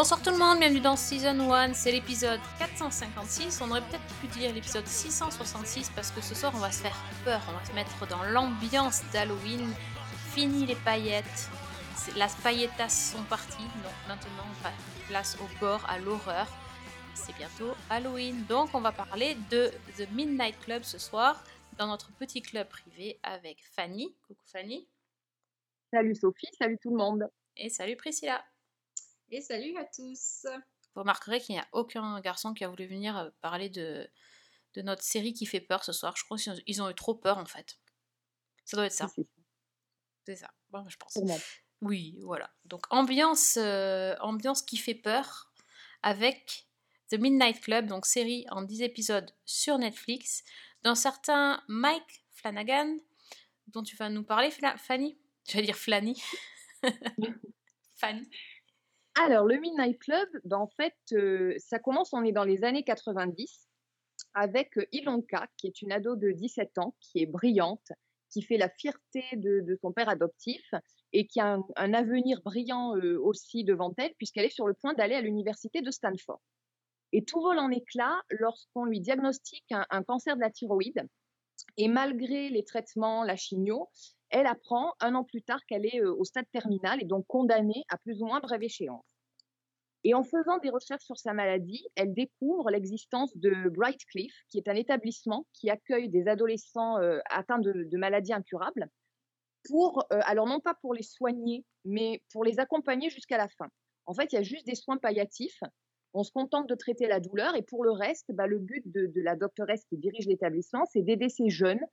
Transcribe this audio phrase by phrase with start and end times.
[0.00, 3.60] Bonsoir tout le monde, bienvenue dans Season 1, c'est l'épisode 456.
[3.60, 6.96] On aurait peut-être pu dire l'épisode 666 parce que ce soir on va se faire
[7.22, 9.70] peur, on va se mettre dans l'ambiance d'Halloween.
[10.32, 11.50] Fini les paillettes,
[12.16, 14.70] las pailletas sont parties, donc maintenant on va
[15.06, 16.46] place au gore, à l'horreur.
[17.12, 21.44] C'est bientôt Halloween, donc on va parler de The Midnight Club ce soir
[21.76, 24.14] dans notre petit club privé avec Fanny.
[24.26, 24.88] Coucou Fanny.
[25.92, 27.30] Salut Sophie, salut tout le monde.
[27.54, 28.42] Et salut Priscilla.
[29.30, 30.46] Et salut à tous.
[30.94, 34.08] Vous remarquerez qu'il n'y a aucun garçon qui a voulu venir euh, parler de,
[34.74, 36.14] de notre série qui fait peur ce soir.
[36.16, 37.78] Je crois qu'ils ont- eu trop peur en fait.
[38.64, 39.06] Ça doit être ça.
[40.26, 40.50] C'est ça.
[40.70, 41.14] Bon, je pense.
[41.80, 42.52] Oui, voilà.
[42.64, 45.52] Donc ambiance, euh, ambiance qui fait peur
[46.02, 46.66] avec
[47.08, 50.44] The Midnight Club, donc série en 10 épisodes sur Netflix,
[50.82, 52.96] d'un certain Mike Flanagan,
[53.68, 55.18] dont tu vas nous parler, Fla- Fanny?
[55.48, 56.20] Je vais dire Flanny.
[57.96, 58.28] Fanny.
[59.22, 62.84] Alors, le Midnight Club, ben, en fait, euh, ça commence, on est dans les années
[62.84, 63.68] 90,
[64.32, 67.92] avec euh, Ilonka, qui est une ado de 17 ans, qui est brillante,
[68.30, 70.72] qui fait la fierté de, son père adoptif
[71.12, 74.94] et qui a un, avenir brillant euh, aussi devant elle, puisqu'elle est sur le point
[74.94, 76.40] d'aller à l'université de Stanford.
[77.12, 81.06] Et tout vole en éclats lorsqu'on lui diagnostique un, un cancer de la thyroïde.
[81.76, 83.90] Et malgré les traitements, la chimio,
[84.30, 87.98] elle apprend un an plus tard qu'elle est au stade terminal et donc condamnée à
[87.98, 89.20] plus ou moins brève échéance.
[90.02, 94.58] Et en faisant des recherches sur sa maladie, elle découvre l'existence de Bright Cliff, qui
[94.58, 96.96] est un établissement qui accueille des adolescents
[97.28, 98.88] atteints de, maladies incurables,
[99.68, 103.68] pour, alors non pas pour les soigner, mais pour les accompagner jusqu'à la fin.
[104.06, 105.60] En fait, il y a juste des soins palliatifs.
[106.14, 109.20] On se contente de traiter la douleur et pour le reste, bah, le but de
[109.20, 111.84] la doctoresse qui dirige l'établissement, c'est d'aider ces jeunes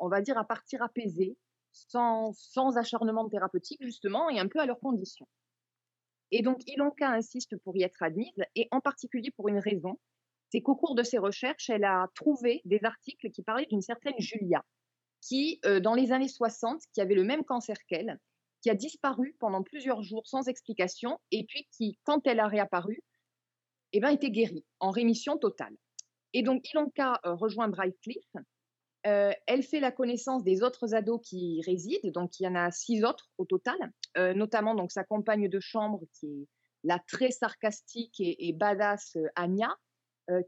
[0.00, 1.36] on va dire, à partir apaisés,
[1.72, 5.28] sans, sans acharnement thérapeutique justement, et un peu à leurs conditions.
[6.30, 9.98] Et donc, Ilonka insiste pour y être admise, et en particulier pour une raison,
[10.50, 14.18] c'est qu'au cours de ses recherches, elle a trouvé des articles qui parlaient d'une certaine
[14.18, 14.64] Julia,
[15.20, 18.18] qui, euh, dans les années 60, qui avait le même cancer qu'elle,
[18.62, 23.02] qui a disparu pendant plusieurs jours sans explication, et puis qui, quand elle a réapparu,
[23.92, 25.76] eh ben, était guérie, en rémission totale.
[26.32, 28.26] Et donc, Ilonka euh, rejoint Brightcliff.
[29.06, 32.56] Euh, elle fait la connaissance des autres ados qui y résident, donc il y en
[32.56, 33.76] a six autres au total,
[34.16, 36.48] euh, notamment donc sa compagne de chambre qui est
[36.82, 39.74] la très sarcastique et, et badass euh, Anya,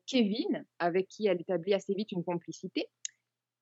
[0.07, 2.89] Kevin, avec qui elle établit assez vite une complicité.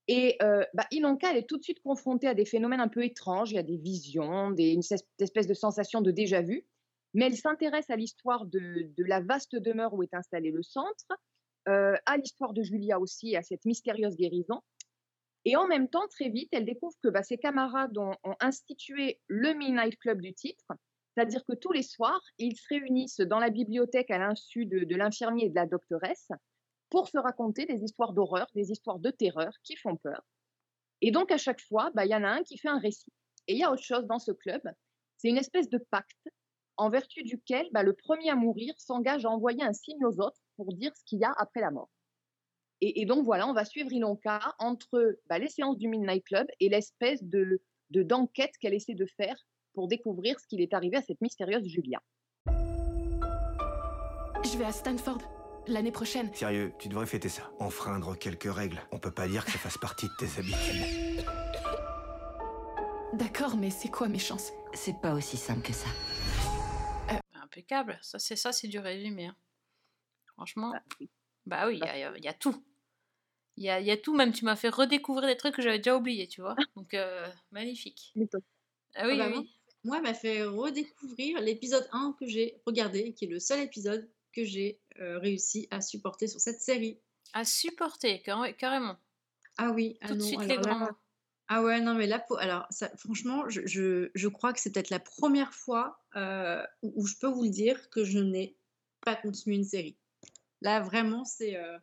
[0.09, 3.51] Et bah, Ilonka, elle est tout de suite confrontée à des phénomènes un peu étranges.
[3.51, 4.81] Il y a des visions, des, une
[5.19, 6.65] espèce de sensation de déjà-vu.
[7.13, 11.13] Mais elle s'intéresse à l'histoire de, la vaste demeure où est installé le centre,
[11.67, 14.63] à l'histoire de Julia aussi, à cette mystérieuse guérison.
[15.47, 19.55] Et en même temps, très vite, elle découvre que bah, ses camarades ont, institué le
[19.55, 20.67] Midnight Club du titre,
[21.15, 24.97] c'est-à-dire que tous les soirs, ils se réunissent dans la bibliothèque à l'insu de, de
[24.97, 26.31] l'infirmier et de la doctoresse
[26.91, 30.21] pour se raconter des histoires d'horreur, des histoires de terreur qui font peur.
[31.01, 33.13] Et donc, à chaque fois, bah, il y en a un qui fait un récit.
[33.47, 34.63] Et il y a autre chose dans ce club,
[35.17, 36.29] c'est une espèce de pacte
[36.77, 40.41] en vertu duquel bah, le premier à mourir s'engage à envoyer un signe aux autres
[40.57, 41.89] pour dire ce qu'il y a après la mort.
[42.81, 46.47] Et, et donc voilà, on va suivre Ilonka entre bah, les séances du Midnight Club
[46.61, 47.61] et l'espèce de
[47.91, 49.37] de- d'enquête qu'elle essaie de faire
[49.73, 52.01] pour découvrir ce qu'il est arrivé à cette mystérieuse Julia.
[54.45, 55.19] Je vais à Stanford
[55.69, 56.33] l'année prochaine.
[56.35, 57.51] Sérieux, tu devrais fêter ça.
[57.61, 58.81] Enfreindre quelques règles.
[58.93, 61.25] On peut pas dire que ça fasse partie de tes habitudes.
[63.13, 64.53] D'accord, mais c'est quoi mes chances?
[64.75, 65.89] C'est pas aussi simple que ça.
[67.35, 67.99] Impeccable.
[68.03, 69.27] Ça, c'est ça, c'est du résumé.
[69.27, 69.37] hein.
[70.35, 70.75] Franchement.
[71.01, 71.09] Oui.
[71.47, 72.63] Bah oui, il y, a- il y a tout.
[73.57, 75.63] Il y a, il y a tout, même tu m'as fait redécouvrir des trucs que
[75.63, 76.57] j'avais déjà oubliés, tu vois.
[76.77, 78.13] Donc, euh, magnifique.
[78.99, 79.51] Ah oui, Ah bah oui, moi- oui.
[79.85, 84.09] Moi, elle m'a fait redécouvrir l'épisode 1 que j'ai regardé, qui est le seul épisode
[84.33, 86.99] que j'ai euh, réussi à supporter sur cette série.
[87.35, 88.97] À supporter, carré- carrément.
[89.59, 90.89] Ah oui, ah Tout de non, suite alors les grands.
[91.49, 94.91] Ah ouais, non, mais là, alors, ça, franchement, je, je, je crois que c'est peut-être
[94.91, 98.57] la première fois euh, où, où je peux vous le dire que je n'ai
[99.03, 99.97] pas continué une série.
[100.67, 101.79] Là, vraiment, c'est euh,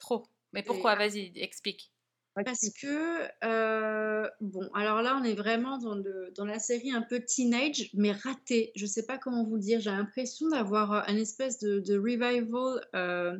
[0.00, 0.26] Trop.
[0.52, 0.96] Mais pourquoi?
[0.96, 1.92] Vas-y, explique.
[2.34, 7.02] parce que, euh, bon, alors là, on est vraiment dans, le, dans la série un
[7.02, 8.72] peu teenage, mais raté.
[8.74, 9.78] Je sais pas comment vous le dire.
[9.78, 13.38] J'ai l'impression d'avoir euh, un espèce de, de revival euh,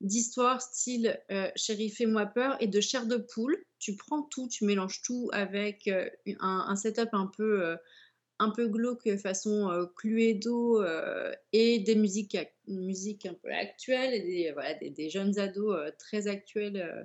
[0.00, 3.62] d'histoire style euh, Chérie, fais-moi peur et de chair de poule.
[3.78, 6.08] Tu prends tout, tu mélanges tout avec euh,
[6.40, 7.76] un, un setup un peu, euh,
[8.38, 12.36] un peu glauque façon euh, Cluedo euh, et des musiques,
[12.68, 17.04] ac- musiques un peu actuelles et des, voilà, des, jeunes ados euh, très actuels euh,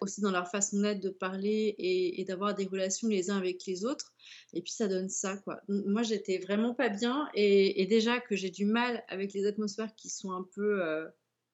[0.00, 3.84] aussi dans leur façon d'être, de parler et, d'avoir des relations les uns avec les
[3.84, 4.12] autres.
[4.52, 5.60] Et puis ça donne ça, quoi.
[5.68, 9.94] Moi, j'étais vraiment pas bien et, et déjà que j'ai du mal avec les atmosphères
[9.96, 11.08] qui sont un peu euh,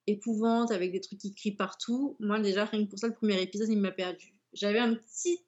[0.06, 2.16] épouvantes, avec des trucs qui crient partout.
[2.20, 4.34] Moi, déjà, rien que pour ça, le premier épisode, il m'a perdu.
[4.52, 5.40] J'avais un petit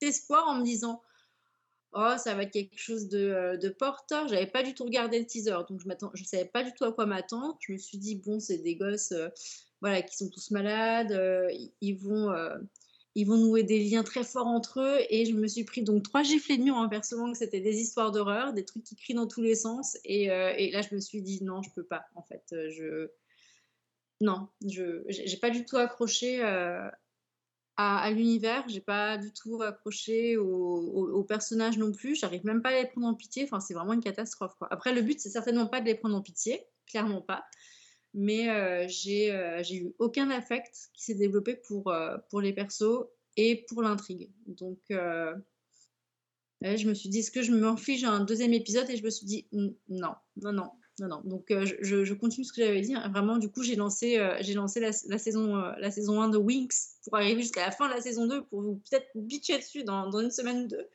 [0.00, 1.02] espoir en me disant
[1.92, 4.28] Oh, ça va être quelque chose de, euh, de porteur.
[4.28, 6.92] J'avais pas du tout regardé le teaser, donc je je savais pas du tout à
[6.92, 7.56] quoi m'attendre.
[7.66, 9.28] Je me suis dit bon, c'est des gosses, euh,
[9.80, 11.12] voilà, qui sont tous malades.
[11.12, 11.50] euh,
[11.80, 12.30] ils- vont,
[13.14, 14.98] ils vont nouer des liens très forts entre eux.
[15.10, 17.80] Et je me suis pris donc trois gifles et demi en apercevant que c'était des
[17.80, 19.96] histoires d'horreur, des trucs qui crient dans tous les sens.
[20.04, 22.04] Et, et là, je me suis dit non, je peux pas.
[22.14, 23.10] En fait, je
[24.20, 26.40] non, je j'ai pas du tout accroché.
[27.78, 32.44] À, à l'univers, j'ai pas du tout accroché aux au, au personnages non plus, j'arrive
[32.44, 34.66] même pas à les prendre en pitié, enfin c'est vraiment une catastrophe quoi.
[34.72, 37.44] Après le but c'est certainement pas de les prendre en pitié, clairement pas,
[38.14, 43.06] mais euh, j'ai euh, j'ai eu aucun affect qui s'est développé pour, euh, les persos
[43.36, 44.28] et pour l'intrigue.
[44.48, 45.36] Donc je
[46.60, 48.90] me suis dit est-ce que je me fiche un deuxième épisode?
[48.90, 50.70] Et je me suis dit non, non, non.
[50.98, 51.20] Non, non.
[51.24, 52.94] Donc, euh, je, continue ce que j'avais dit.
[52.94, 53.08] hein.
[53.08, 56.28] Vraiment, du coup, j'ai lancé, euh, j'ai lancé la, la saison, euh, la saison 1
[56.28, 59.58] de Winx pour arriver jusqu'à la fin de la saison 2 pour vous peut-être bitcher
[59.58, 60.88] dessus dans, dans une semaine ou deux.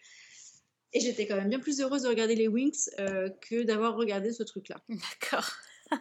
[0.91, 4.31] Et j'étais quand même bien plus heureuse de regarder les Winx euh, que d'avoir regardé
[4.31, 4.77] ce truc-là.
[4.89, 5.49] D'accord.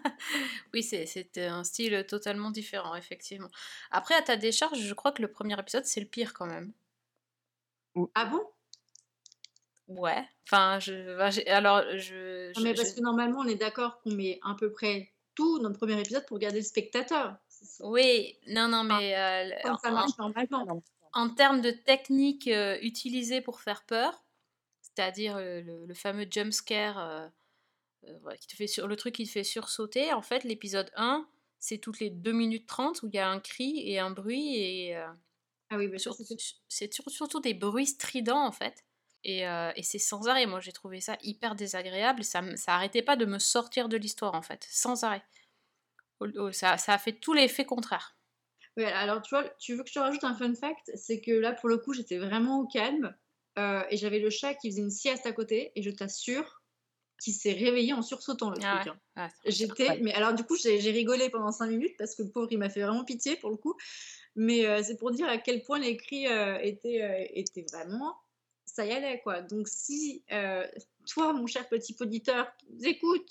[0.75, 3.49] oui, c'est c'est un style totalement différent, effectivement.
[3.91, 6.73] Après, à ta décharge, je crois que le premier épisode, c'est le pire quand même.
[8.15, 8.43] Ah bon?
[9.89, 10.25] Ouais.
[10.49, 14.01] Enfin, je, bah, j'ai- alors, je, Non, Mais parce je- que normalement, on est d'accord
[14.01, 17.37] qu'on met à peu près tout dans le premier épisode pour garder le spectateur.
[17.49, 20.83] C'est Oui, non, non, mais euh, comme ça en- marche normalement.
[21.15, 24.25] En termes de techniques euh, utilisées pour faire peur,
[24.81, 27.29] c'est-à-dire euh, le, le fameux jump scare, euh,
[28.09, 30.91] euh, voilà, qui te fait sur, le truc qui te fait sursauter, en fait, l'épisode
[30.97, 34.11] 1, c'est toutes les 2 minutes 30 où il y a un cri et un
[34.11, 35.07] bruit, et euh,
[35.71, 36.17] Ah oui, mais ça, sur-
[36.69, 38.85] c'est sur- surtout des bruits stridents, en fait.
[39.25, 40.47] Et, euh, et c'est sans arrêt.
[40.47, 42.25] Moi, j'ai trouvé ça hyper désagréable.
[42.25, 45.23] Ça, ça arrêtait pas de me sortir de l'histoire, en fait, sans arrêt.
[46.53, 48.17] Ça, ça a fait tout l'effet contraire.
[48.77, 51.31] Ouais, alors tu vois, tu veux que je te rajoute un fun fact, c'est que
[51.33, 53.15] là pour le coup j'étais vraiment au calme
[53.59, 56.63] euh, et j'avais le chat qui faisait une sieste à côté et je t'assure
[57.23, 58.87] qu'il s'est réveillé en sursautant le Ah truc.
[58.87, 59.01] ouais, hein.
[59.17, 62.31] ouais, J'étais, mais alors du coup j'ai j'ai rigolé pendant 5 minutes parce que le
[62.33, 63.77] pauvre il m'a fait vraiment pitié pour le coup,
[64.37, 68.17] mais euh, c'est pour dire à quel point les cris euh, étaient, euh, étaient vraiment,
[68.73, 69.43] ça y allait quoi.
[69.43, 70.67] Donc si euh,
[71.07, 73.29] toi mon cher petit auditeur qui nous écoute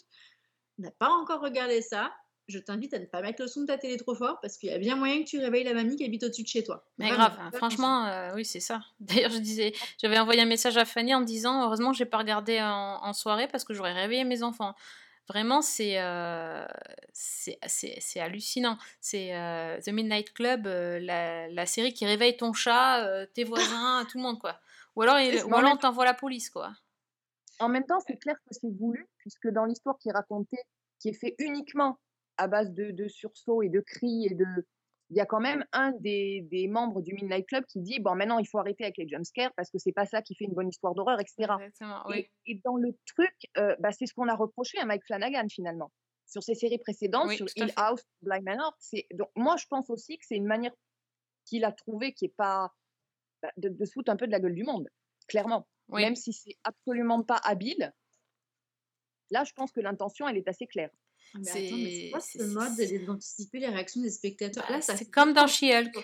[0.77, 2.11] n'a pas encore regardé ça,
[2.47, 4.69] je t'invite à ne pas mettre le son de ta télé trop fort parce qu'il
[4.69, 6.85] y a bien moyen que tu réveilles la mamie qui habite au-dessus de chez toi.
[6.97, 8.81] Mais Vraiment, grave, hein, franchement, euh, oui, c'est ça.
[8.99, 12.59] D'ailleurs, je disais, j'avais envoyé un message à Fanny en disant, heureusement, j'ai pas regardé
[12.61, 14.75] en, en soirée parce que j'aurais réveillé mes enfants.
[15.27, 16.65] Vraiment, c'est euh,
[17.13, 18.77] c'est hallucinant.
[18.99, 24.17] C'est euh, The Midnight Club, la, la série qui réveille ton chat, tes voisins, tout
[24.17, 24.59] le monde, quoi.
[24.95, 26.73] Ou alors, il- ou alors on t'envoie la police, quoi.
[27.59, 30.57] En même temps, c'est clair que c'est voulu, puisque dans l'histoire qui est racontée,
[30.99, 31.99] qui est fait uniquement
[32.37, 34.45] à base de, de sursauts et de cris et de.
[35.13, 38.15] Il y a quand même un des, des membres du Midnight Club qui dit Bon,
[38.15, 40.53] maintenant, il faut arrêter avec les jumpscares parce que c'est pas ça qui fait une
[40.53, 41.35] bonne histoire d'horreur, etc.
[41.59, 42.29] Exactement, oui.
[42.45, 45.47] Et, et dans le truc, euh, bah, c'est ce qu'on a reproché à Mike Flanagan
[45.49, 45.91] finalement.
[46.27, 47.73] Sur ses séries précédentes, Oui, sur Hill.
[47.75, 50.71] House, Blind Manor, c'est donc moi je pense aussi que c'est une manière
[51.45, 52.71] qu'il a trouvé qui est pas
[53.57, 54.87] de, de se foutre un peu de la gueule du monde,
[55.27, 55.67] clairement.
[55.89, 56.01] Oui.
[56.01, 57.93] Même si c'est absolument pas habile,
[59.29, 60.89] là je pense que l'intention elle est assez claire.
[61.35, 64.65] Mais attends, mais c'est quoi ce c'est- mode de- d'anticiper les réactions des spectateurs?
[64.67, 65.95] Bah, Là, ça c'est fait comme dans She-Hulk.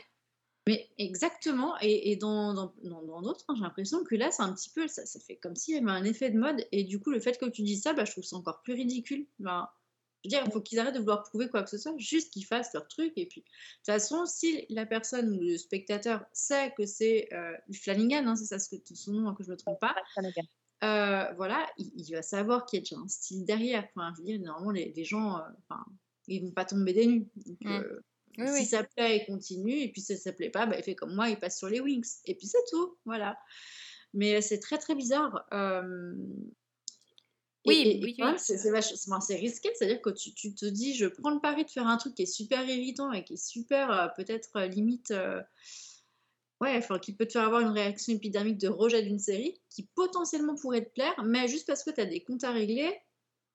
[0.67, 4.43] Mais exactement, et, et dans dans dans- dans d'autres, hein, j'ai l'impression que là, c'est
[4.43, 6.83] un petit peu, ça, ça fait comme s'il y avait un effet de mode, et
[6.83, 9.25] du coup, le fait que tu dis ça, bah, je trouve ça encore plus ridicule.
[10.29, 12.31] Je veux dire, il faut qu'ils arrêtent de vouloir prouver quoi que ce soit, juste
[12.33, 16.25] qu'ils fassent leur truc, et puis, de toute façon, si la personne ou le spectateur
[16.33, 19.49] sait que c'est euh, Flanagan, hein, c'est ça ce que, son nom, hein, que je
[19.51, 19.95] me trompe pas,
[20.83, 23.87] euh, voilà, il, il va savoir qu'il y a déjà un style derrière.
[23.95, 25.75] Enfin, je veux dire, normalement, les, les gens, euh,
[26.27, 27.27] ils vont pas tomber des nues.
[27.35, 27.67] Donc, Mm.
[27.71, 27.99] euh,
[28.37, 28.65] Oui, si oui.
[28.65, 29.79] ça plaît, il continue.
[29.79, 31.79] Et puis, si ça plaît pas, bah, il fait comme moi, il passe sur les
[31.79, 32.07] wings.
[32.25, 32.97] Et puis, c'est tout.
[33.05, 33.35] Voilà.
[34.13, 35.45] Mais c'est très, très bizarre.
[37.65, 40.95] Oui, et- et oui, quand même, oui, c'est risqué, c'est-à-dire que tu, tu te dis,
[40.95, 43.45] je prends le pari de faire un truc qui est super irritant et qui est
[43.45, 45.41] super, euh, peut-être euh, limite, euh,
[46.61, 49.83] ouais, enfin, qui peut te faire avoir une réaction épidermique de rejet d'une série, qui
[49.95, 52.99] potentiellement pourrait te plaire, mais juste parce que tu as des comptes à régler,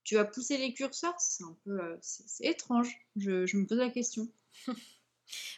[0.04, 2.97] tu vas pousser les curseurs, c'est un peu, euh, c'est c'est étrange.
[3.16, 4.28] Je, je me pose la question.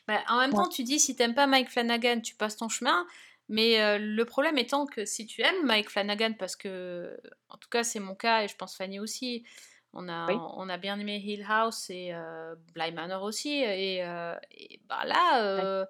[0.07, 0.65] Bah, en même Ouais.
[0.65, 3.07] temps, tu dis, si t'aimes pas Mike Flanagan, tu passes ton chemin.
[3.49, 7.17] Mais euh, le problème étant que si tu aimes Mike Flanagan, parce que,
[7.49, 9.45] en tout cas, c'est mon cas et je pense Fanny aussi,
[9.93, 10.45] on a, Oui.
[10.57, 13.51] on a bien aimé Hill House et euh, Bly Manor aussi.
[13.51, 15.85] Et, euh, et bah là, euh,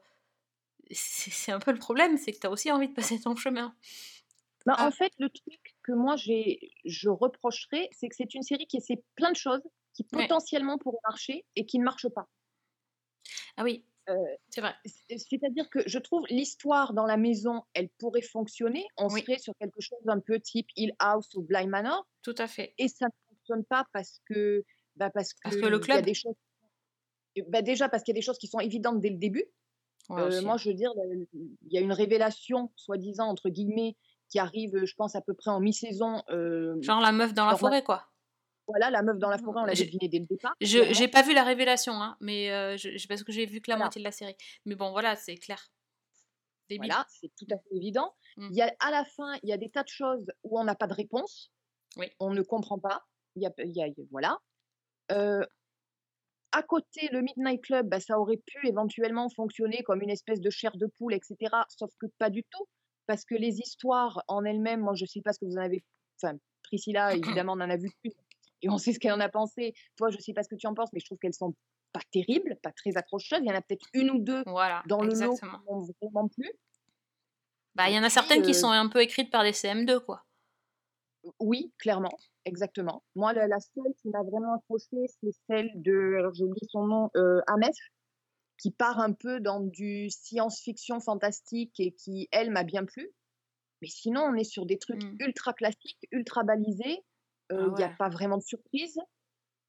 [0.92, 3.76] c'est un peu le problème, c'est que tu as aussi envie de passer ton chemin.
[4.66, 4.88] Bah, Ah.
[4.88, 9.02] En fait, le truc que moi je reprocherais, c'est que c'est une série qui essaie
[9.14, 9.62] plein de choses
[9.94, 10.28] qui Ouais.
[10.28, 12.28] potentiellement pourraient marcher et qui ne marchent pas.
[13.56, 14.14] Ah oui, Euh,
[14.50, 14.74] c'est vrai.
[14.84, 18.86] c- C'est-à-dire que je trouve l'histoire dans la maison, elle pourrait fonctionner.
[18.98, 19.22] On Oui.
[19.22, 22.74] serait sur quelque chose d'un peu type Hill House ou Bly Manor, Tout à fait.
[22.78, 24.62] et ça ne fonctionne pas parce que,
[24.96, 26.34] bah parce que, Parce que le il y a des choses.
[27.48, 29.44] Bah déjà parce qu'il y a des choses qui sont évidentes dès le début.
[30.10, 30.92] Ouais, Euh, moi, je veux dire,
[31.32, 33.96] il y a une révélation, soi-disant entre guillemets,
[34.28, 36.22] qui arrive, je pense à peu près en mi-saison.
[36.30, 38.06] euh, Genre la meuf dans la forêt, quoi.
[38.66, 40.54] Voilà, la meuf dans la forêt, on J'ai- deviné dès le départ.
[40.60, 43.60] Je j'ai pas vu la révélation, hein, mais euh, je, je- parce que j'ai vu
[43.60, 43.86] que la Voilà.
[43.86, 44.36] moitié de la série.
[44.64, 45.62] Mais bon, voilà, c'est clair.
[46.70, 46.88] Débile.
[46.90, 48.14] Voilà, c'est tout à fait évident.
[48.38, 48.48] Mm.
[48.50, 50.64] Il y a, à la fin, il y a des tas de choses où on
[50.64, 51.50] n'a pas de réponse.
[51.98, 52.06] Oui.
[52.20, 53.04] On ne comprend pas.
[53.36, 54.38] Il y a, il y a- voilà.
[55.12, 55.44] Euh,
[56.52, 60.48] à côté, le Midnight Club, bah, ça aurait pu éventuellement fonctionner comme une espèce de
[60.50, 61.36] chair de poule, etc.
[61.68, 62.64] Sauf que pas du tout.
[63.06, 65.62] Parce que les histoires en elles-mêmes, moi, je ne sais pas ce que vous en
[65.64, 65.84] avez.
[66.22, 68.12] Enfin, Priscilla, évidemment, on en a vu plus.
[68.64, 69.74] Et on sait ce qu'elle en a pensé.
[69.96, 71.54] Toi, je ne sais pas ce que tu en penses, mais je trouve qu'elles sont
[71.92, 73.40] pas terribles, pas très accrocheuses.
[73.42, 75.46] Il y en a peut-être une ou deux Voilà, dans le lot qui
[76.00, 76.50] vraiment plu.
[77.74, 80.00] Bah, il y en a certaines qui euh, sont un peu écrites par des CM2,
[80.00, 80.24] quoi.
[81.40, 83.02] Oui, clairement, exactement.
[83.14, 86.86] Moi, la, la seule qui m'a vraiment accrochée, c'est celle de, alors j'ai oublié son
[86.86, 87.92] nom, euh, Amesh,
[88.58, 93.10] qui part un peu dans du science-fiction fantastique et qui, elle, m'a bien plu.
[93.82, 95.16] Mais sinon, on est sur des trucs Mm.
[95.20, 97.04] ultra classiques, ultra balisés.
[97.50, 98.98] Ah Il n'y a pas vraiment de surprise.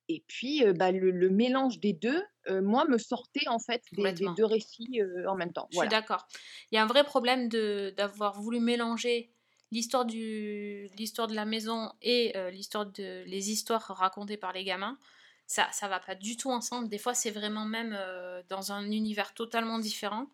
[0.08, 3.82] Et puis, euh, bah, le, le mélange des deux, euh, moi, me sortait en fait
[3.94, 5.67] des, deux récits euh, en même temps.
[5.72, 6.27] Je suis d'accord.
[6.72, 9.32] Il y a un vrai problème d'avoir voulu mélanger
[9.72, 14.98] l'histoire du l'histoire de la maison et l'histoire de les histoires racontées par les gamins.
[15.48, 16.88] Ça ça va pas du tout ensemble.
[16.88, 17.98] Des fois, c'est vraiment même
[18.48, 20.27] dans un univers totalement différent.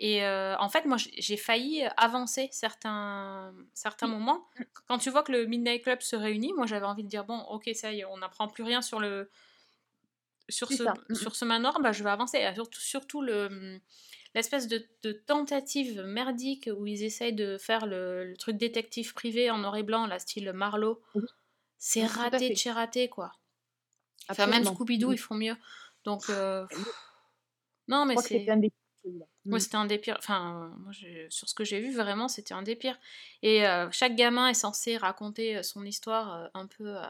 [0.00, 4.12] Et euh, en fait, moi, j'ai failli avancer certains, certains Oui.
[4.12, 4.46] moments.
[4.86, 7.38] Quand tu vois que le Midnight Club se réunit, moi, j'avais envie de dire, bon,
[7.40, 9.28] ok, ça y est, on n'apprend plus rien sur le,
[10.48, 10.84] sur ce.
[10.84, 12.38] Mm, sur ce manoir, bah, je vais avancer.
[12.38, 13.80] Et surtout, surtout le,
[14.34, 19.50] l'espèce de, de tentative merdique où ils essayent de faire le, le truc détective privé
[19.50, 21.00] en noir et blanc, là, style Marlowe.
[21.16, 21.22] Oui.
[21.78, 23.32] C'est raté de chez raté, quoi.
[24.28, 24.62] Enfin, même.
[24.64, 25.14] Scooby-Doo, Mm.
[25.14, 25.56] ils font mieux.
[26.04, 26.66] Donc, euh,
[27.88, 28.46] non, mais c'est.
[29.08, 29.26] Celui-là.
[29.46, 29.60] Ouais, Mm.
[29.60, 30.16] c'était un des pires.
[30.18, 32.98] Enfin, moi, j'ai- sur ce que j'ai vu, vraiment, c'était un des pires.
[33.42, 37.02] Et euh, chaque gamin est censé raconter euh, son histoire euh, un peu euh,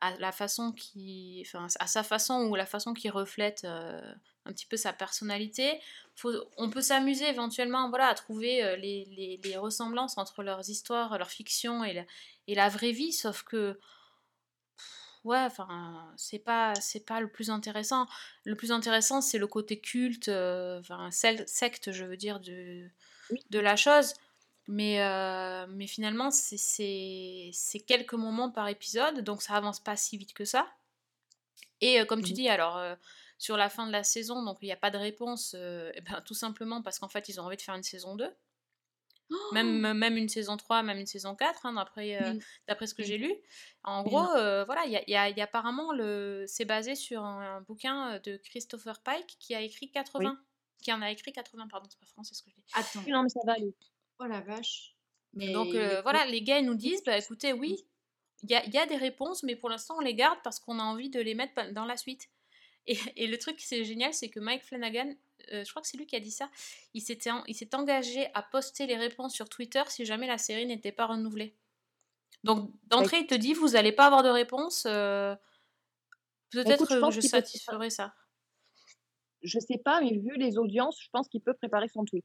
[0.00, 4.00] à la façon qui, enfin, à sa façon ou la façon qui reflète euh,
[4.46, 5.78] un petit peu sa personnalité.
[6.16, 10.68] Faut, on peut s'amuser éventuellement, voilà, à trouver euh, les, les- les ressemblances entre leurs
[10.70, 12.04] histoires, leur fiction et la,
[12.46, 13.78] et la vraie vie, sauf que
[15.24, 18.06] ouais, enfin, c'est pas, c'est pas le plus intéressant.
[18.44, 22.88] Le plus intéressant, c'est le côté culte, euh, enfin, secte, je veux dire, de,
[23.30, 23.40] Oui.
[23.50, 24.14] de la chose.
[24.68, 27.52] Mais, euh, mais finalement, c'est-
[27.86, 30.68] quelques moments par épisode, donc ça avance pas si vite que ça.
[31.80, 32.34] Et euh, comme tu Mhm.
[32.34, 32.78] dis, alors,
[33.38, 36.00] sur la fin de la saison, donc il n'y a pas de réponse, euh, eh
[36.02, 38.32] ben, tout simplement parce qu'en fait, ils ont envie de faire une saison 2.
[39.52, 42.40] Même, même une saison 3, même une saison 4, hein, d'après euh, Oui.
[42.68, 43.08] d'après ce que Oui.
[43.08, 43.32] j'ai lu.
[43.84, 44.10] En Oui.
[44.10, 46.44] gros, euh, voilà, il y a, il y a- il y a apparemment, le...
[46.48, 50.38] c'est basé sur un, un bouquin de Christopher Pike qui a écrit 80.
[50.82, 52.64] Qui en a écrit 80, pardon, c'est pas français ce que je dis.
[52.74, 53.02] Attends.
[53.08, 53.74] Non, mais ça va aller.
[54.18, 54.96] Oh la vache.
[55.34, 57.86] Mais Donc euh, voilà, les gars ils nous disent, bah écoutez, oui,
[58.42, 60.58] il y a, il y a des réponses, mais pour l'instant on les garde parce
[60.58, 62.28] qu'on a envie de les mettre dans la suite.
[62.86, 65.14] Et, et le truc qui c'est génial, c'est que Mike Flanagan,
[65.52, 66.50] euh, je crois que c'est lui qui a dit ça,
[66.94, 70.38] il s'était en- il s'est engagé à poster les réponses sur Twitter si jamais la
[70.38, 71.56] série n'était pas renouvelée.
[72.44, 74.84] Donc d'entrée, il te dit, vous n'allez pas avoir de réponse.
[74.86, 75.34] euh,
[76.50, 78.14] Peut-être écoute, je que pense je qu'il peut- satisferai ça.
[79.42, 82.24] Je sais pas, mais vu les audiences, je pense qu'il peut préparer son tweet.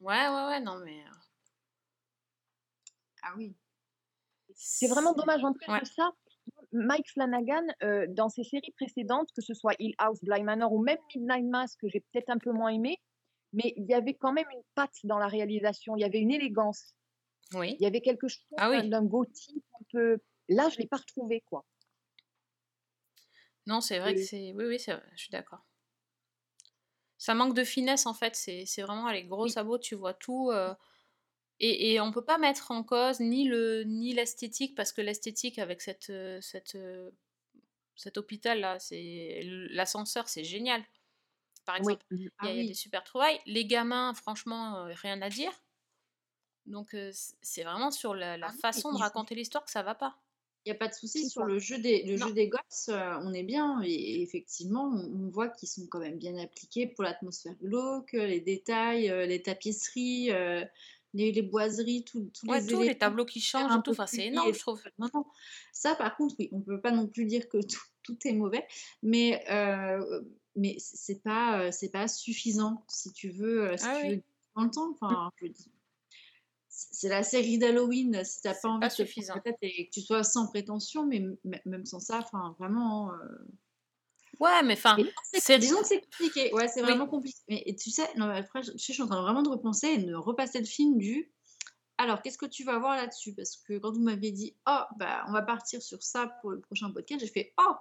[0.00, 1.00] Ouais, ouais, ouais, non mais.
[1.00, 1.10] euh,
[3.22, 3.54] Ah oui.
[4.54, 5.42] C'est vraiment dommage.
[5.44, 5.80] En plus Ouais.
[5.80, 6.12] de ça,
[6.72, 10.82] Mike Flanagan, euh, dans ses séries précédentes, que ce soit Hill House, Bly Manor ou
[10.82, 12.98] même Midnight Mass, que j'ai peut-être un peu moins aimé,
[13.52, 15.96] mais il y avait quand même une patte dans la réalisation.
[15.96, 16.94] Il y avait une élégance.
[17.54, 17.76] Oui.
[17.80, 18.88] Il y avait quelque chose Ah oui.
[18.90, 20.18] d'un- gothique un peu.
[20.48, 21.66] Là, je l'ai pas retrouvé, quoi.
[23.66, 24.52] Non, c'est vrai que c'est.
[24.52, 25.64] Oui, oui, c'est vrai, je suis d'accord.
[27.18, 29.50] Ça manque de finesse en fait, c'est c'est vraiment les gros Oui.
[29.50, 30.50] sabots, tu vois tout.
[30.52, 30.74] euh,
[31.60, 35.58] Et, et on peut pas mettre en cause ni le ni l'esthétique, parce que l'esthétique
[35.58, 37.10] avec cette, euh, cette, euh,
[37.96, 40.84] cet hôpital là, c'est l'ascenseur, c'est génial.
[41.66, 41.98] Par Oui.
[41.98, 42.68] exemple, il y, a- Ah il y a oui.
[42.68, 43.40] des super trouvailles.
[43.46, 45.52] Les gamins, franchement, euh, rien à dire.
[46.66, 47.10] Donc euh,
[47.42, 50.22] c'est vraiment sur la, la Ah façon de raconter l'histoire que ça va pas.
[50.64, 53.14] Il n'y a pas de souci sur le jeu des, le jeu des gosses, euh,
[53.22, 53.80] on est bien.
[53.82, 58.12] Et, et effectivement, on, on voit qu'ils sont quand même bien appliqués pour l'atmosphère glauque,
[58.12, 60.64] les détails, euh, les tapisseries, euh,
[61.14, 63.90] les, les boiseries, tout- tous Ouais, les tous les tableaux qui changent un tout.
[63.92, 64.54] Enfin, c'est énorme, liés.
[64.54, 64.82] je trouve.
[64.98, 65.26] Non, non.
[65.72, 68.32] Ça, par contre, oui, on ne peut pas non plus dire que tout, tout est
[68.32, 68.66] mauvais,
[69.02, 70.22] mais, euh,
[70.56, 74.16] mais c'est pas, euh, c'est pas suffisant si tu veux, euh, si Ah tu oui.
[74.16, 74.22] veux
[74.56, 74.90] dans le temps.
[74.92, 75.66] Enfin, je dire,
[76.68, 79.40] c'est la série d'Halloween, si t'as pas envie pas de te suffisant.
[79.40, 81.22] tête et que tu sois sans prétention, mais
[81.64, 83.12] même sans ça, enfin, vraiment.
[83.12, 83.16] euh,
[84.40, 84.96] Ouais, mais enfin,
[85.58, 86.86] Disons que c'est compliqué, ouais, c'est Oui.
[86.88, 87.38] vraiment compliqué.
[87.48, 89.88] Mais et tu sais, non, mais après, je, je suis en train vraiment de repenser
[89.88, 91.32] et de repasser le film du.
[92.00, 93.34] Alors, qu'est-ce que tu vas voir là-dessus?
[93.34, 96.60] Parce que quand vous m'aviez dit, oh, bah, on va partir sur ça pour le
[96.60, 97.74] prochain podcast, j'ai fait, oh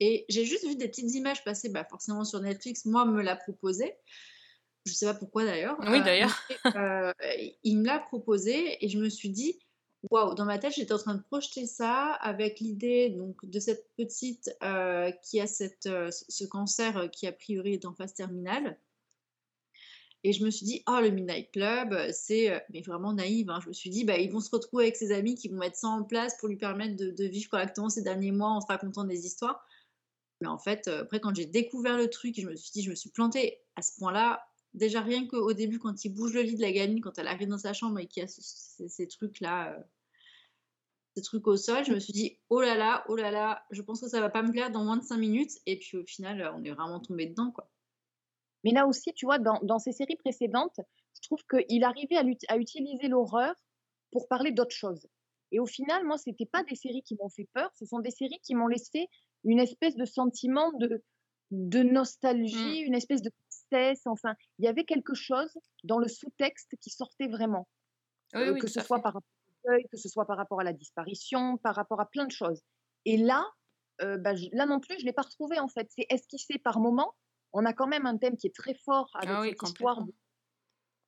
[0.00, 3.36] Et j'ai juste vu des petites images passer, bah, forcément sur Netflix, moi, me l'a
[3.36, 3.94] proposé.
[4.84, 5.76] Je sais pas pourquoi d'ailleurs.
[5.78, 6.36] Oui, Euh, d'ailleurs.
[6.74, 7.12] euh,
[7.62, 9.60] il me l'a proposé et je me suis dit,
[10.10, 13.88] waouh, dans ma tête, j'étais en train de projeter ça avec l'idée donc de cette
[13.96, 18.14] petite euh, qui a cette, euh, ce cancer euh, qui a priori est en phase
[18.14, 18.78] terminale.
[20.24, 23.58] Et je me suis dit, oh, le Midnight Club, c'est, mais vraiment naïve, hein.
[23.60, 25.76] je me suis dit, bah, ils vont se retrouver avec ses amis qui vont mettre
[25.76, 28.68] ça en place pour lui permettre de, de vivre correctement ces derniers mois en se
[28.68, 29.66] racontant des histoires.
[30.40, 32.94] Mais en fait, après, quand j'ai découvert le truc, je me suis dit, je me
[32.94, 34.46] suis plantée à ce point-là.
[34.74, 37.48] Déjà, rien qu'au début, quand il bouge le lit de la gamine, quand elle arrive
[37.48, 39.82] dans sa chambre et qu'il y a ce- ces, ces trucs-là, euh,
[41.14, 43.82] ces trucs au sol, je me suis dit, oh là là, oh là là, je
[43.82, 45.52] pense que ça va pas me plaire dans moins de 5 minutes.
[45.66, 47.70] Et puis au final, euh, on est vraiment tombé dedans, quoi.
[48.64, 50.80] Mais là aussi, tu vois, dans, dans ces séries précédentes,
[51.14, 52.16] je trouve qu'il arrivait
[52.48, 53.54] à, utiliser l'horreur
[54.10, 55.06] pour parler d'autre chose.
[55.50, 58.10] Et au final, moi, c'était pas des séries qui m'ont fait peur, ce sont des
[58.10, 59.08] séries qui m'ont laissé
[59.44, 61.02] une espèce de sentiment de,
[61.50, 63.30] de nostalgie, une espèce de
[63.72, 64.02] tristesse.
[64.06, 65.52] Enfin, il y avait quelque chose
[65.84, 67.68] dans le sous-texte qui sortait vraiment.
[68.34, 69.02] Oui, Euh, oui, que ce soit fait.
[69.02, 69.30] par rapport
[69.64, 72.30] au deuil, que ce soit par rapport à la disparition, par rapport à plein de
[72.32, 72.60] choses.
[73.04, 73.44] Et là,
[74.00, 75.88] euh, bah, je- là non plus, je ne l'ai pas retrouvé en fait.
[75.90, 77.14] C'est esquissé par moment.
[77.52, 80.02] On a quand même un thème qui est très fort avec Ah oui, cette histoire
[80.02, 80.12] de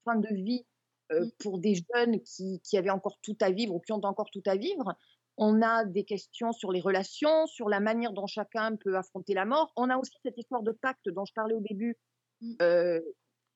[0.05, 0.67] fin de vie
[1.13, 1.31] euh, Mm.
[1.39, 4.43] pour des jeunes qui, qui avaient encore tout à vivre ou qui ont encore tout
[4.47, 4.95] à vivre.
[5.37, 9.45] On a des questions sur les relations, sur la manière dont chacun peut affronter la
[9.45, 9.73] mort.
[9.77, 11.97] On a aussi cette histoire de pacte dont je parlais au début.
[12.45, 12.57] Mm.
[12.63, 13.01] Euh,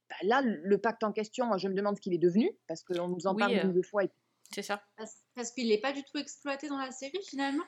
[0.09, 2.83] bah, là, le pacte en question, moi, je me demande ce qu'il est devenu, parce
[2.83, 4.05] qu'on nous en Oui, parle euh, une ou deux fois.
[4.05, 4.11] Et...
[4.53, 4.83] C'est ça.
[4.96, 7.64] Parce, parce qu'il n'est pas du tout exploité dans la série, finalement?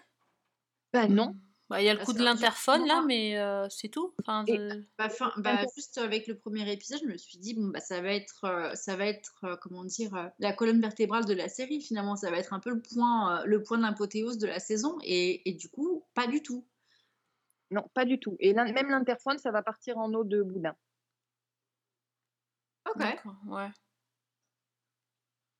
[0.93, 1.37] Ben non.
[1.69, 4.13] Bah, Il y a le Parce coup de l'interphone là, mais euh, c'est tout.
[4.21, 7.55] Enfin, Et- de- Bah, fin- bah, juste avec le premier épisode, je me suis dit,
[7.55, 10.81] bon, bah, ça va être, euh, ça va être euh, comment dire, euh, la colonne
[10.81, 12.17] vertébrale de la série, finalement.
[12.17, 14.99] Ça va être un peu le point, euh, le point d'apothéose de la saison.
[15.05, 16.67] Et, et du coup, pas du tout.
[17.71, 18.37] Non, pas du tout.
[18.41, 20.75] Et même l'interphone, ça va partir en eau de boudin.
[22.89, 23.05] Ok,
[23.47, 23.69] ouais.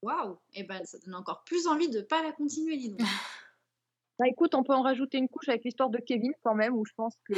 [0.03, 0.39] waouh.
[0.55, 3.01] Et ben, ça donne encore plus envie de pas la continuer, dis donc.
[4.19, 6.85] Bah écoute, on peut en rajouter une couche avec l'histoire de Kevin quand même, où
[6.85, 7.33] je pense que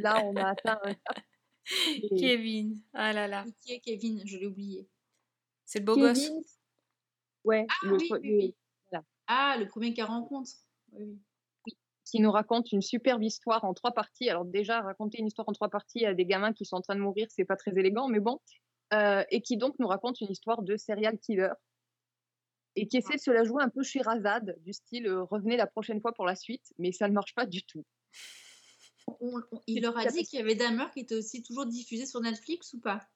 [0.00, 1.24] là, on a atteint un cap.
[2.02, 4.20] Et Kevin, ah là là, Qui est Kevin?
[4.26, 4.88] Je l'ai oublié.
[5.64, 6.18] c'est le beau gosse.
[6.18, 6.42] Kevin,
[7.44, 8.54] ouais, Ah le, oui, pre- oui,
[9.28, 10.50] Ah, le premier qu'elle rencontre.
[10.90, 11.20] Oui,
[11.66, 11.76] oui.
[12.04, 14.28] qui nous raconte une superbe histoire en trois parties.
[14.28, 16.96] Alors déjà, raconter une histoire en trois parties à des gamins qui sont en train
[16.96, 18.40] de mourir, c'est pas très élégant, mais bon.
[18.94, 21.50] Euh, et qui donc nous raconte une histoire de serial killer
[22.74, 25.56] et qui essaie de se la jouer un peu chez Razad, du style euh, revenez
[25.58, 27.84] la prochaine fois pour la suite, mais ça ne marche pas du tout.
[29.20, 32.06] On- on- il leur a dit qu'il y avait Dahmer qui était aussi toujours diffusé
[32.06, 33.06] sur Netflix ou pas?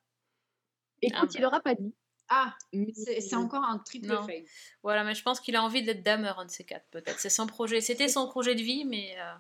[1.01, 1.35] Écoute, bah.
[1.37, 1.95] il leur a pas dit.
[2.29, 4.27] Ah, mais- c'est encore un triple Non.
[4.27, 4.45] fail.
[4.83, 7.19] Voilà, mais je pense qu'il a envie d'être Dahmer, un de ces quatre, peut-être.
[7.21, 7.81] C'est son projet.
[7.81, 9.35] C'était son projet de vie, mais euh,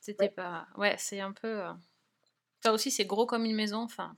[0.00, 0.30] c'était Ouais.
[0.30, 0.68] pas.
[0.76, 1.60] Ouais, c'est un peu.
[1.64, 1.72] euh,
[2.62, 3.78] Ça aussi, c'est gros comme une maison.
[3.78, 4.16] Enfin,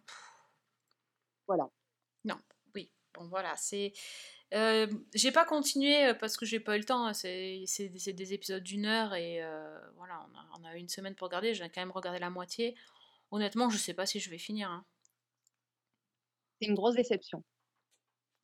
[1.46, 1.68] Voilà.
[2.24, 2.38] non,
[2.74, 2.90] oui.
[3.14, 3.92] Bon, voilà, c'est.
[4.54, 7.06] Euh, j'ai pas continué euh, parce que j'ai pas eu le temps.
[7.06, 7.12] hein.
[7.14, 11.26] C'est des, épisodes d'une heure et euh, voilà, on a, on a une semaine pour
[11.28, 11.54] regarder.
[11.54, 12.76] J'ai quand même regardé la moitié.
[13.30, 14.70] Honnêtement, je sais pas si je vais finir.
[14.70, 14.84] hein.
[16.60, 17.42] C'est une grosse déception.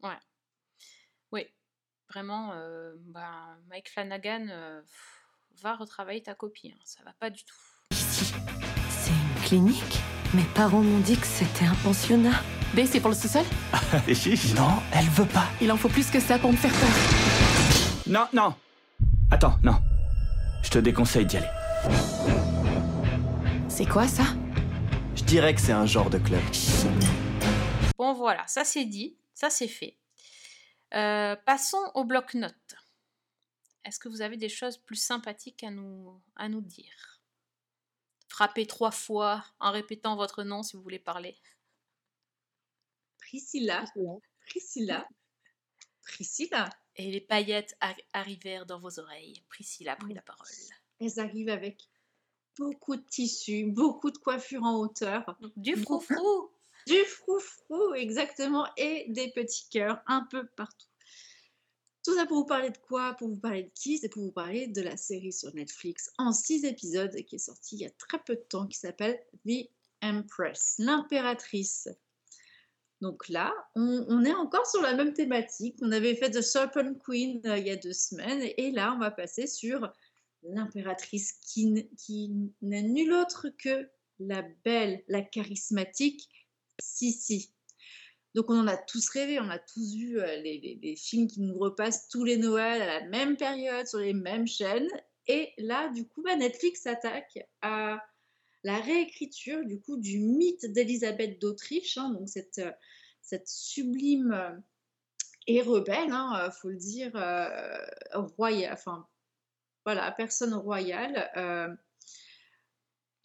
[0.02, 0.18] Ouais.
[1.32, 1.46] Oui,
[2.08, 5.26] vraiment, euh, bah, Mike Flanagan, euh, pff,
[5.62, 6.72] va retravailler ta copie.
[6.72, 8.59] hein, Ça va pas du tout.
[9.50, 9.98] Clinique
[10.32, 12.40] Mes parents m'ont dit que c'était un pensionnat.
[12.72, 13.42] B, c'est pour le sous-sol?
[14.54, 15.48] Non, elle veut pas.
[15.60, 16.88] Il en faut plus que ça pour me faire peur.
[18.06, 18.54] Non, non.
[19.28, 19.74] Attends, non.
[20.62, 21.48] Je te déconseille d'y aller.
[23.68, 24.22] C'est quoi ça?
[25.16, 26.42] Je dirais que c'est un genre de club.
[27.98, 29.96] Bon, voilà, ça c'est dit, ça c'est fait.
[30.94, 32.76] Euh, passons au bloc-notes.
[33.84, 37.09] Est-ce que vous avez des choses plus sympathiques à nous, à nous dire?
[38.30, 41.36] Frappez trois fois en répétant votre nom si vous voulez parler.
[43.18, 43.84] Priscilla.
[44.46, 45.06] Priscilla.
[46.02, 46.70] Priscilla.
[46.96, 49.42] Et les paillettes ar- arrivèrent dans vos oreilles.
[49.48, 50.46] Priscilla prit la parole.
[51.00, 51.88] Elles arrivent avec
[52.58, 56.50] beaucoup de tissus, beaucoup de coiffures en hauteur, Du froufrou
[56.86, 60.86] du froufrou exactement et des petits cœurs un peu partout.
[62.04, 63.14] Tout ça pour vous parler de quoi?
[63.14, 63.98] Pour vous parler de qui?
[63.98, 67.76] C'est pour vous parler de la série sur Netflix en six épisodes qui est sortie
[67.76, 69.68] il y a très peu de temps qui s'appelle The
[70.02, 71.88] Empress, l'impératrice.
[73.00, 75.76] Donc là, on, est encore sur la même thématique.
[75.80, 78.98] On avait fait The Serpent Queen euh, il y a deux semaines et là, on
[78.98, 79.90] va passer sur
[80.42, 86.28] l'impératrice qui, qui n'est nulle autre que la belle, la charismatique
[86.80, 87.52] Sissi.
[88.34, 91.58] Donc on en a tous rêvé, on a tous vu euh, les, films qui nous
[91.58, 94.88] repassent tous les Noëls à la même période sur les mêmes chaînes.
[95.26, 98.02] Et là, du coup, bah, Netflix s'attaque à
[98.62, 104.56] la réécriture du coup du mythe d'Élisabeth d'Autriche, hein, donc cette, euh, sublime euh,
[105.46, 107.12] et rebelle, hein, faut le dire,
[108.36, 109.06] royale, enfin
[109.84, 111.78] voilà, personne royale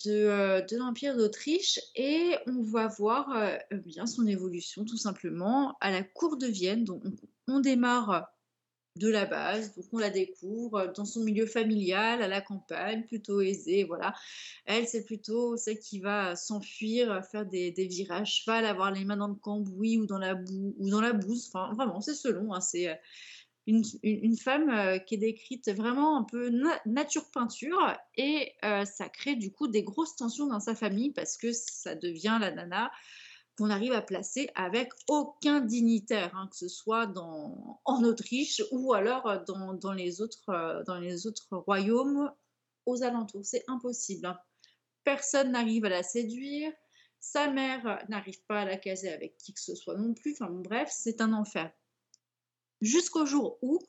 [0.04, 5.78] de, euh, de l'Empire d'Autriche et on va voir euh, bien son évolution tout simplement
[5.80, 6.84] à la cour de Vienne.
[6.84, 7.04] Donc
[7.48, 8.28] on, démarre
[8.98, 13.42] de la base, donc on la découvre dans son milieu familial, à la campagne, plutôt
[13.42, 14.14] aisée, voilà.
[14.66, 19.18] Elle, c'est plutôt celle qui va s'enfuir, faire des, des virages cheval, avoir les mains
[19.18, 21.50] dans le cambouis ou dans la boue, ou dans la bouse.
[21.54, 22.54] Enfin, vraiment, c'est selon.
[22.54, 22.96] hein, c'est euh,
[23.68, 29.10] une, femme euh, qui est décrite vraiment un peu na- nature peinture et euh, ça
[29.10, 32.92] crée du coup des grosses tensions dans sa famille parce que ça devient la nana
[33.58, 37.12] qu'on arrive à placer avec aucun dignitaire, hein, que ce soit
[37.86, 42.32] en Autriche ou alors euh, dans, les autres, royaumes
[42.86, 43.46] aux alentours.
[43.46, 44.28] C'est impossible.
[44.28, 44.38] hein.
[45.04, 46.72] Personne n'arrive à la séduire.
[47.20, 50.34] Sa mère n'arrive pas à la caser avec qui que ce soit non plus.
[50.34, 51.72] Enfin bref, c'est un enfer.
[52.82, 53.80] Jusqu'au jour où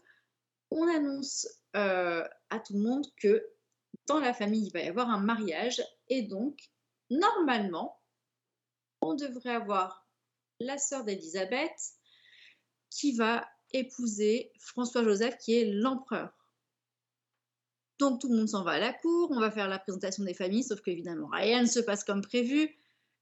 [0.71, 3.47] on annonce euh, à tout le monde que
[4.07, 6.59] dans la famille, il va y avoir un mariage et donc,
[7.11, 8.01] normalement,
[9.01, 10.07] on devrait avoir
[10.61, 11.93] la sœur d'Élisabeth
[12.91, 16.33] qui va épouser François-Joseph qui est l'empereur.
[17.99, 20.35] Donc tout le monde s'en va à la cour, on va faire la présentation des
[20.35, 22.77] familles, sauf qu'évidemment rien ne se passe comme prévu.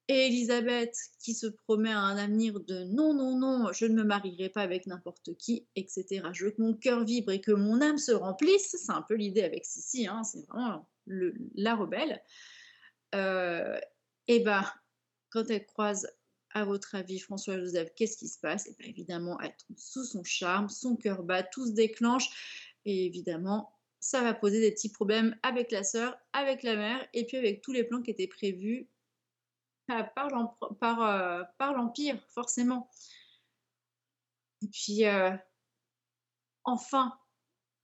[0.08, 4.04] Et Elisabeth qui se promet à un avenir de non, non, non, je ne me
[4.04, 6.28] marierai pas avec n'importe qui, etc.
[6.32, 8.76] Je veux que mon cœur vibre et que mon âme se remplisse.
[8.78, 12.22] C'est un peu l'idée avec Sissi, hein, c'est vraiment la rebelle.
[13.14, 13.78] Euh,
[14.28, 14.64] et ben,
[15.30, 16.06] quand elle croise,
[16.54, 18.68] à votre avis, François-Joseph, qu'est-ce qui se passe?
[18.68, 22.28] Et bien évidemment, elle tombe sous son charme, son cœur bat, tout se déclenche.
[22.84, 27.26] Et évidemment, ça va poser des petits problèmes avec la sœur, avec la mère, et
[27.26, 28.88] puis avec tous les plans qui étaient prévus
[29.86, 32.90] par, euh, par l'Empire, forcément.
[34.62, 35.30] Et puis, euh,
[36.64, 37.12] enfin,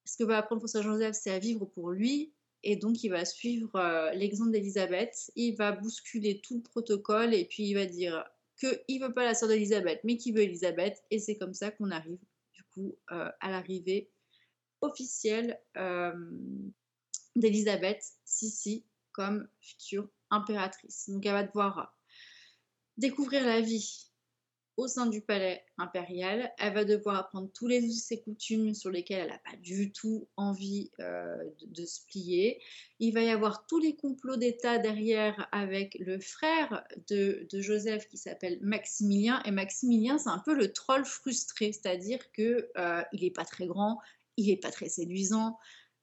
[0.04, 2.34] ce que va apprendre François-Joseph, c'est à vivre pour lui.
[2.62, 5.30] Et donc, il va suivre euh, l'exemple d'Elisabeth.
[5.36, 8.24] Il va bousculer tout le protocole et puis il va dire
[8.58, 11.02] qu'il ne veut pas la sœur d'Elisabeth, mais qu'il veut Elisabeth.
[11.10, 12.18] Et c'est comme ça qu'on arrive,
[12.52, 14.10] du coup, euh, à l'arrivée
[14.82, 16.12] officielle euh,
[17.36, 21.08] d'Elisabeth Sissi comme future impératrice.
[21.08, 21.94] Donc, elle va devoir
[22.96, 24.10] découvrir la vie
[24.80, 26.50] au sein du palais impérial.
[26.58, 29.92] Elle va devoir apprendre tous les us et coutumes sur lesquels elle n'a pas du
[29.92, 32.62] tout envie euh, de, se plier.
[32.98, 38.08] Il va y avoir tous les complots d'État derrière avec le frère de, de Joseph
[38.08, 39.42] qui s'appelle Maximilien.
[39.44, 43.66] Et Maximilien, c'est un peu le troll frustré, c'est-à-dire que euh, il n'est pas très
[43.66, 43.98] grand,
[44.36, 45.58] il n'est pas très séduisant.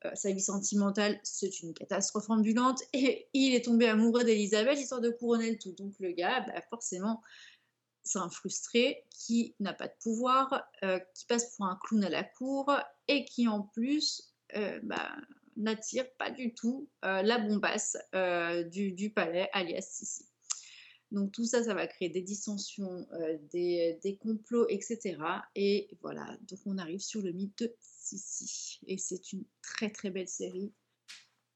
[0.06, 5.02] Euh, sa vie sentimentale, c'est une catastrophe ambulante et il est tombé amoureux d'Elisabeth histoire
[5.02, 5.72] de couronner le tout.
[5.74, 7.22] Donc le gars, bah, forcément,
[8.04, 12.10] c'est un frustré qui n'a pas de pouvoir, euh, qui passe pour un clown à
[12.10, 12.72] la cour
[13.08, 15.16] et qui en plus euh, bah,
[15.56, 17.98] n'attire pas du tout la bombasse
[18.72, 20.27] du, du palais, alias Sissi.
[21.12, 25.18] Donc tout ça, ça va créer des dissensions, euh, des, des complots, etc.
[25.56, 28.80] Et voilà, donc on arrive sur le mythe de Sissi.
[28.88, 30.74] Et c'est une très très belle série.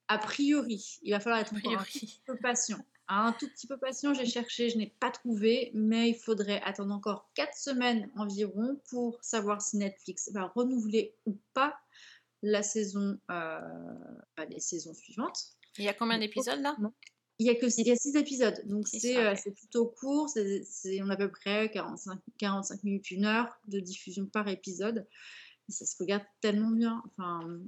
[0.07, 2.83] A priori, il va falloir être encore un petit peu patient.
[3.07, 6.93] Un tout petit peu patient, j'ai cherché, je n'ai pas trouvé, mais il faudrait attendre
[6.93, 11.77] encore 4 semaines environ pour savoir si Netflix va renouveler ou pas
[12.41, 13.59] la saison, euh,
[14.37, 15.57] bah, les saisons suivantes.
[15.77, 16.75] Il y a combien d'épisodes là?
[17.41, 20.29] Il y a que il y a six épisodes, donc c'est euh, plutôt court.
[20.29, 25.07] C'est on a à peu près 45, 45 minutes, une heure de diffusion par épisode.
[25.67, 27.01] Et ça se regarde tellement bien.
[27.17, 27.59] Enfin,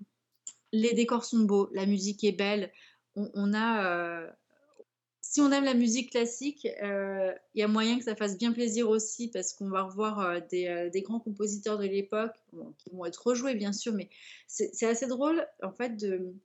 [0.73, 2.71] les décors sont beaux, la musique est belle.
[3.15, 4.29] On, on a, euh,
[5.33, 8.51] si on aime la musique classique, euh, il y a moyen que ça fasse bien
[8.51, 12.71] plaisir aussi parce qu'on va revoir euh, des, euh, des grands compositeurs de l'époque bon,
[12.77, 14.12] qui vont être rejoués bien sûr, mais
[14.45, 16.36] c'est assez drôle en fait de,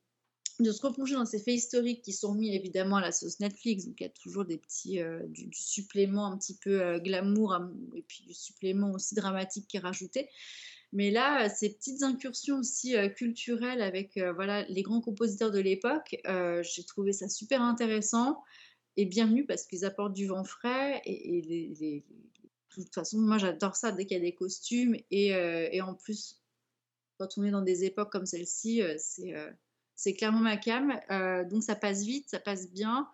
[0.60, 3.86] de se replonger dans ces faits historiques qui sont mis évidemment à la sauce Netflix.
[3.86, 7.52] Donc il y a toujours des petits euh, du, supplément un petit peu euh, glamour
[7.52, 10.28] hein, et puis du supplément aussi dramatique qui est rajouté.
[10.92, 15.60] Mais là, euh, ces petites incursions aussi euh, culturelles avec voilà les grands compositeurs de
[15.60, 16.16] l'époque,
[16.62, 18.42] j'ai trouvé ça super intéressant
[18.96, 22.02] et bienvenu parce qu'ils apportent du vent frais et,
[22.76, 25.94] de toute façon, moi j'adore ça dès qu'il y a des costumes et, et en
[25.94, 26.42] plus
[27.18, 29.34] quand on est dans des époques comme celle-ci, c'est
[29.98, 30.98] c'est clairement ma cam.
[31.10, 33.08] Euh, donc ça passe vite, ça passe bien.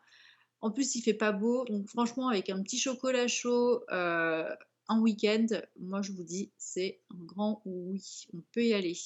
[0.60, 1.64] En plus, il fait pas beau.
[1.64, 4.54] Donc franchement, avec un petit chocolat chaud euh,
[4.88, 5.46] un week-end,
[5.80, 8.26] moi je vous dis, c'est un grand oui.
[8.34, 8.98] On peut y aller.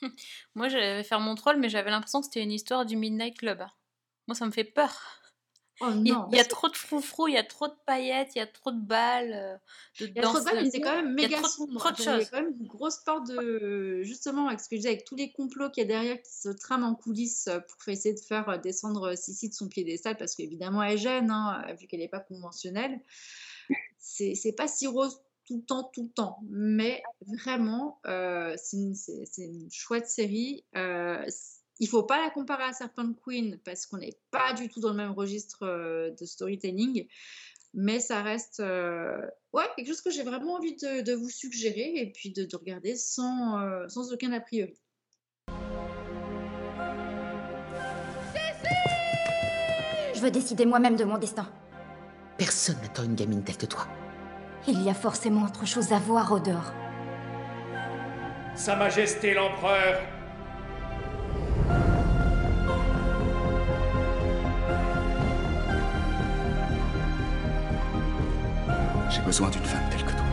[0.54, 3.62] Moi, j'allais faire mon troll, mais j'avais l'impression que c'était une histoire du Midnight Club.
[4.26, 5.19] Moi, ça me fait peur.
[5.80, 7.74] Oh Il y, non, il y a trop de froufrou, il y a trop de
[7.86, 9.56] paillettes, il y a trop de balles, euh,
[10.00, 11.92] de Il y a trop de balles, mais c'est quand même méga sombre.
[11.98, 14.02] Il y a quand même une grosse part de.
[14.02, 16.32] Justement, avec ce que je disais, avec tous les complots qu'il y a derrière qui
[16.32, 20.16] se trament en coulisses euh, pour essayer de faire euh, descendre Sissi de son piédestal,
[20.16, 23.00] parce qu'évidemment, elle gêne, hein, vu qu'elle n'est pas conventionnelle.
[23.98, 26.38] C'est pas si rose tout le temps, tout le temps.
[26.48, 30.64] Mais vraiment, euh, c'est une, chouette série.
[30.76, 31.24] Euh,
[31.80, 34.90] il faut pas la comparer à Serpent Queen parce qu'on n'est pas du tout dans
[34.90, 37.08] le même registre euh, de storytelling.
[37.72, 39.16] Mais ça reste euh,
[39.52, 42.56] ouais, quelque chose que j'ai vraiment envie de, de vous suggérer et puis de, de
[42.56, 44.74] regarder sans, euh, sans aucun a priori.
[50.14, 51.50] Je veux décider moi-même de mon destin.
[52.36, 53.86] Personne n'attend une gamine telle que toi.
[54.68, 56.74] Il y a forcément autre chose à voir au dehors.
[58.54, 60.19] Sa Majesté l'Empereur
[69.20, 70.24] J'ai besoin d'une femme telle que toi.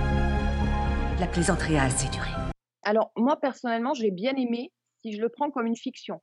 [1.19, 2.29] La plaisanterie a assez duré.
[2.83, 4.71] Alors, moi, personnellement, j'ai bien aimé
[5.01, 6.21] si je le prends comme une fiction.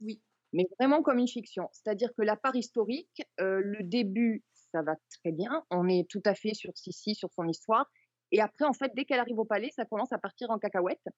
[0.00, 0.22] Oui.
[0.52, 1.68] Mais vraiment comme une fiction.
[1.72, 5.64] C'est-à-dire que la part historique, euh, le début, ça va très bien.
[5.70, 7.90] On est tout à fait sur Sissi, sur son histoire.
[8.30, 11.08] Et après, en fait, dès qu'elle arrive au palais, ça commence à partir en cacahuète.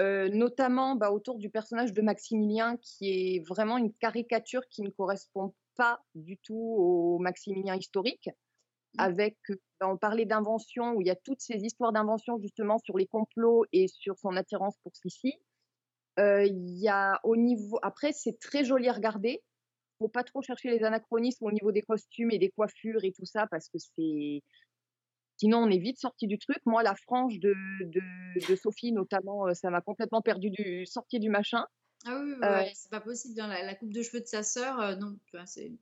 [0.00, 4.88] Euh, notamment bah, autour du personnage de Maximilien, qui est vraiment une caricature qui ne
[4.88, 8.30] correspond pas du tout au Maximilien historique.
[8.98, 12.78] Avec, euh, bah, on parlait d'invention, où il y a toutes ces histoires d'invention justement
[12.78, 15.34] sur les complots et sur son attirance pour Sissi.
[16.18, 19.42] Euh, Il y a au niveau, après c'est très joli à regarder.
[19.98, 23.24] Faut pas trop chercher les anachronismes au niveau des costumes et des coiffures et tout
[23.24, 24.42] ça parce que c'est,
[25.38, 26.58] sinon on est vite sorti du truc.
[26.66, 28.00] Moi la frange de, de,
[28.48, 31.64] de Sophie notamment, ça m'a complètement perdu du sorti du machin.
[32.04, 33.40] Ah oui, ouais, Euh, c'est pas possible.
[33.40, 35.16] hein, La, la coupe de cheveux de sa sœur, euh, non.
[35.26, 35.72] tu vois, c'est-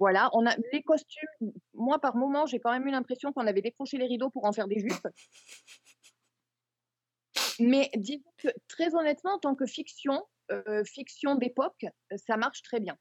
[0.00, 1.52] Voilà, on a les costumes.
[1.74, 4.52] Moi, par moment, j'ai quand même eu l'impression qu'on avait décroché les rideaux pour en
[4.52, 5.06] faire des jupes.
[7.60, 11.84] Mais disons que très honnêtement, en tant que fiction, euh, fiction d'époque,
[12.26, 12.96] ça marche très bien.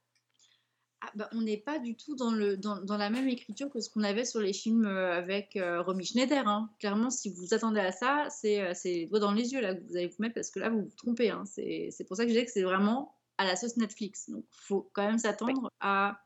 [1.01, 3.79] Ah, bah, on n'est pas du tout dans, le, dans, dans la même écriture que
[3.79, 6.45] ce qu'on avait sur les films euh, avec euh, Romy Schneider.
[6.45, 6.69] hein.
[6.79, 9.81] Clairement, si vous vous attendez à ça, c'est les doigts dans les yeux là, que
[9.87, 11.29] vous allez vous mettre parce que là, vous vous trompez.
[11.29, 11.45] hein.
[11.45, 14.29] C'est c'est pour ça que je disais que c'est vraiment à la sauce Netflix.
[14.29, 16.19] Donc, il faut quand même s'attendre à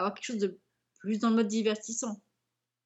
[0.00, 0.58] avoir quelque chose de
[0.98, 2.22] plus dans le mode divertissant,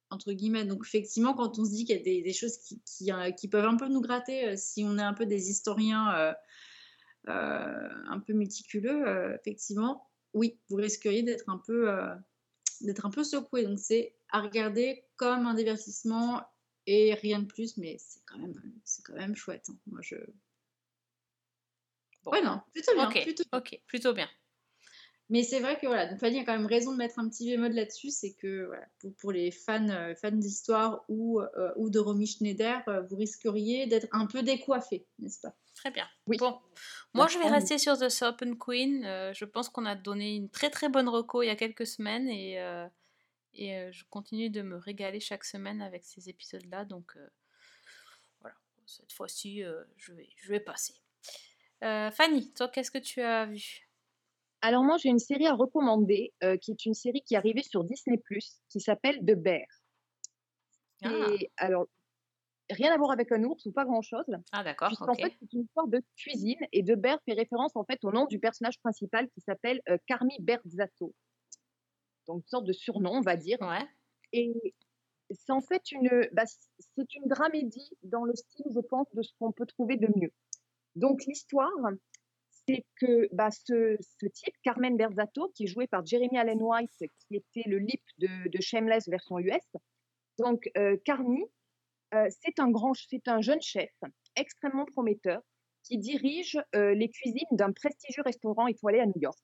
[0.09, 0.65] entre guillemets.
[0.65, 3.31] Donc, effectivement, quand on se dit qu'il y a des, des choses qui, qui, euh,
[3.31, 6.33] qui peuvent un peu nous gratter, euh, si on est un peu des historiens euh,
[7.27, 11.89] euh, un peu méticuleux, euh, effectivement, oui, vous risqueriez d'être un peu,
[12.81, 13.63] d'être un peu secoué.
[13.63, 16.43] Donc, c'est à regarder comme un divertissement
[16.87, 19.65] et rien de plus, mais c'est quand même, c'est quand même chouette.
[19.69, 19.77] hein.
[19.87, 20.15] Moi, je.
[22.25, 23.07] Ouais, non, plutôt bien.
[23.07, 24.29] Ok, plutôt ok, plutôt bien.
[25.29, 27.49] Mais c'est vrai que voilà, donc Fanny a quand même raison de mettre un petit
[27.49, 31.89] bémol là-dessus, c'est que voilà, pour, pour les fans, euh, fans d'histoire ou, euh, ou
[31.89, 35.55] de Romy Schneider, euh, vous risqueriez d'être un peu décoiffé, n'est-ce pas?
[35.73, 36.07] Très bien.
[36.27, 36.37] Oui.
[36.37, 36.57] Bon,
[37.13, 39.03] moi je vais rester sur The Serpent Queen.
[39.03, 41.85] Euh, je pense qu'on a donné une très très bonne reco il y a quelques
[41.85, 42.87] semaines et, euh,
[43.53, 46.85] et euh, je continue de me régaler chaque semaine avec ces épisodes-là.
[46.85, 47.27] Donc euh,
[48.39, 50.93] voilà, cette fois-ci euh, je, vais, je vais passer.
[51.83, 53.84] Euh, Fanny, toi qu'est-ce que tu as vu?
[54.65, 57.61] Alors moi, j'ai une série à recommander, euh, qui est une série qui est arrivée
[57.61, 58.19] sur Disney+,
[58.67, 59.67] qui s'appelle The Bear.
[61.03, 61.85] Ah, Et alors,
[62.71, 65.21] rien à voir avec un ours ou pas grand-chose, ah, d'accord, puisqu'en ok.
[65.21, 68.25] fait, c'est une histoire de cuisine, et The Bear fait référence en fait au nom
[68.25, 71.13] du personnage principal qui s'appelle euh, Carmi Berzatto.
[72.25, 73.59] Donc, une sorte de surnom, on va dire.
[73.61, 73.87] Ouais.
[74.33, 74.51] Et
[75.29, 79.31] c'est en fait une, bah, c'est une dramédie dans le style, je pense, de ce
[79.37, 80.31] qu'on peut trouver de mieux.
[80.95, 81.69] Donc l'histoire,
[82.67, 83.97] c'est que bah, ce,
[84.33, 88.61] type, Carmen Berzato, qui est joué par Jeremy Allen White, qui était le lip de,
[88.61, 89.61] Shameless version US.
[90.37, 91.45] Donc, euh, Carmi,
[92.13, 92.71] euh, c'est un
[93.27, 93.91] un jeune chef
[94.35, 95.41] extrêmement prometteur
[95.83, 99.37] qui dirige euh, les cuisines d'un prestigieux restaurant étoilé à New York.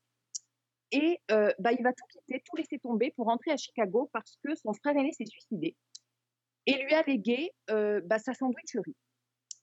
[0.92, 4.38] Et euh, bah, il va tout quitter, tout laisser tomber pour rentrer à Chicago parce
[4.44, 5.76] que son frère aîné s'est suicidé
[6.66, 8.96] et lui a légué bah, sa sandwicherie.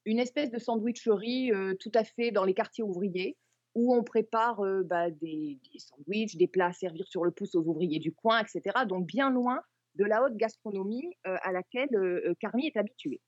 [0.05, 3.37] Une espèce de sandwicherie tout à fait dans les quartiers ouvriers
[3.79, 7.55] où on prépare euh, bah, des, des sandwichs, des plats à servir sur le pouce
[7.55, 8.85] aux ouvriers du coin, etc.
[8.89, 9.61] Donc bien loin
[9.95, 13.21] de la haute gastronomie euh, à laquelle euh, Carmi est habitué.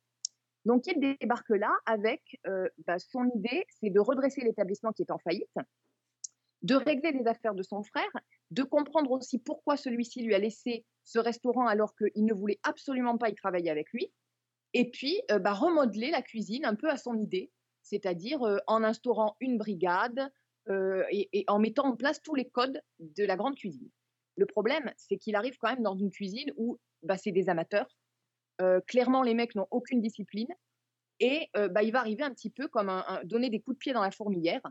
[0.64, 2.38] Donc il débarque là avec
[2.86, 5.48] bah, son idée, c'est de redresser l'établissement qui est en faillite,
[6.60, 8.10] de régler les affaires de son frère,
[8.50, 13.16] de comprendre aussi pourquoi celui-ci lui a laissé ce restaurant alors qu'il ne voulait absolument
[13.16, 14.12] pas y travailler avec lui,
[14.74, 19.56] et puis bah, remodeler la cuisine un peu à son idée, c'est-à-dire en instaurant une
[19.56, 20.30] brigade
[20.68, 23.88] euh, et, en mettant en place tous les codes de la grande cuisine.
[24.36, 27.88] Le problème, c'est qu'il arrive quand même dans une cuisine où bah, c'est des amateurs.
[28.60, 30.48] Euh, clairement, les mecs n'ont aucune discipline.
[31.20, 33.78] Et euh, bah, il va arriver un petit peu comme un- donner des coups de
[33.78, 34.62] pied dans la fourmilière,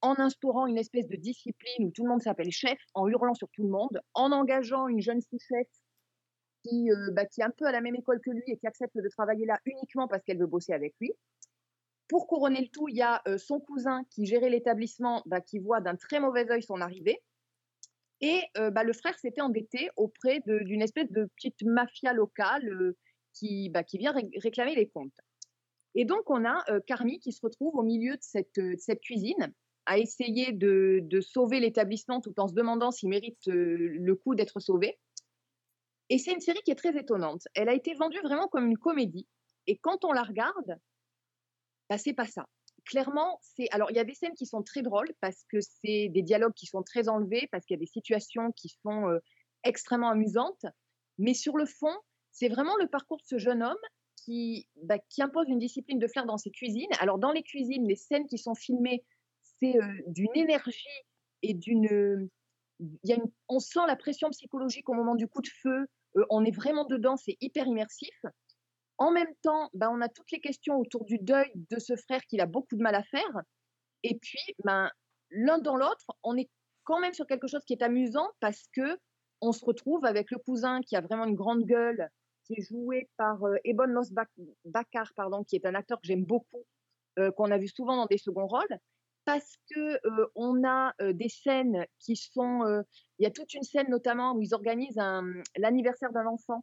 [0.00, 3.48] en instaurant une espèce de discipline où tout le monde s'appelle chef, en hurlant sur
[3.50, 5.66] tout le monde, en engageant une jeune sous-chef
[6.64, 8.66] qui, euh, bah, qui est un peu à la même école que lui et qui
[8.66, 11.12] accepte de travailler là uniquement parce qu'elle veut bosser avec lui.
[12.12, 15.58] Pour couronner le tout, il y a euh, son cousin qui gérait l'établissement, bah, qui
[15.58, 17.22] voit d'un très mauvais œil son arrivée.
[18.20, 22.98] Et euh, bah, le frère s'était endetté auprès d'une espèce de petite mafia locale euh,
[23.32, 25.16] qui, bah, qui vient ré- réclamer les comptes.
[25.94, 29.50] Et donc, on a euh, Carmi qui se retrouve au milieu de cette, cuisine
[29.86, 34.98] à essayer de, sauver l'établissement tout en se demandant s'il mérite le coup d'être sauvé.
[36.10, 37.48] Et c'est une série qui est très étonnante.
[37.54, 39.26] Elle a été vendue vraiment comme une comédie.
[39.66, 40.78] Et quand on la regarde,
[41.92, 42.46] bah, c'est pas ça.
[42.86, 43.68] Clairement, c'est.
[43.70, 46.54] Alors, il y a des scènes qui sont très drôles parce que c'est des dialogues
[46.54, 49.20] qui sont très enlevés, parce qu'il y a des situations qui sont
[49.62, 50.64] extrêmement amusantes.
[51.18, 51.94] Mais sur le fond,
[52.30, 53.76] c'est vraiment le parcours de ce jeune homme
[54.16, 56.88] qui, bah, qui impose une discipline de flair dans ses cuisines.
[56.98, 59.04] Alors, dans les cuisines, les scènes qui sont filmées,
[59.42, 59.74] c'est
[60.06, 60.86] d'une énergie
[61.42, 62.30] et d'une.
[63.04, 65.86] y a une- on sent la pression psychologique au moment du coup de feu.
[66.30, 68.14] on est vraiment dedans, c'est hyper immersif.
[69.02, 72.20] En même temps, ben, on a toutes les questions autour du deuil de ce frère
[72.28, 73.42] qu'il a beaucoup de mal à faire.
[74.04, 74.92] Et puis, ben,
[75.32, 76.48] l'un dans l'autre, on est
[76.84, 78.96] quand même sur quelque chose qui est amusant parce que
[79.40, 82.08] on se retrouve avec le cousin qui a vraiment une grande gueule,
[82.44, 84.12] qui est joué par euh, Ebon Moss
[84.64, 86.64] Bakar, pardon, qui est un acteur que j'aime beaucoup,
[87.18, 88.78] euh, qu'on a vu souvent dans des seconds rôles,
[89.24, 92.84] parce que euh, on a euh, des scènes qui sont,
[93.18, 95.02] il y a toute une scène notamment où ils organisent
[95.56, 96.62] l'anniversaire d'un enfant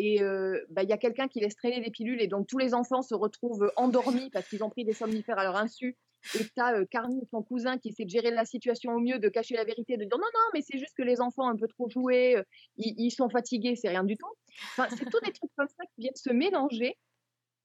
[0.00, 2.56] et euh, bah, il y a quelqu'un qui laisse traîner des pilules et donc tous
[2.56, 5.94] les enfants se retrouvent endormis parce qu'ils ont pris des somnifères à leur insu.
[6.34, 9.28] Et tu as Carmi, son cousin, qui essaie de gérer la situation au mieux, de
[9.28, 11.56] cacher la vérité, de dire non, non, mais c'est juste que les enfants ont un
[11.56, 12.42] peu trop joué, euh,
[12.76, 14.32] ils, ils sont fatigués, c'est rien du tout.
[14.72, 16.96] Enfin, c'est tous des trucs comme ça qui viennent se mélanger.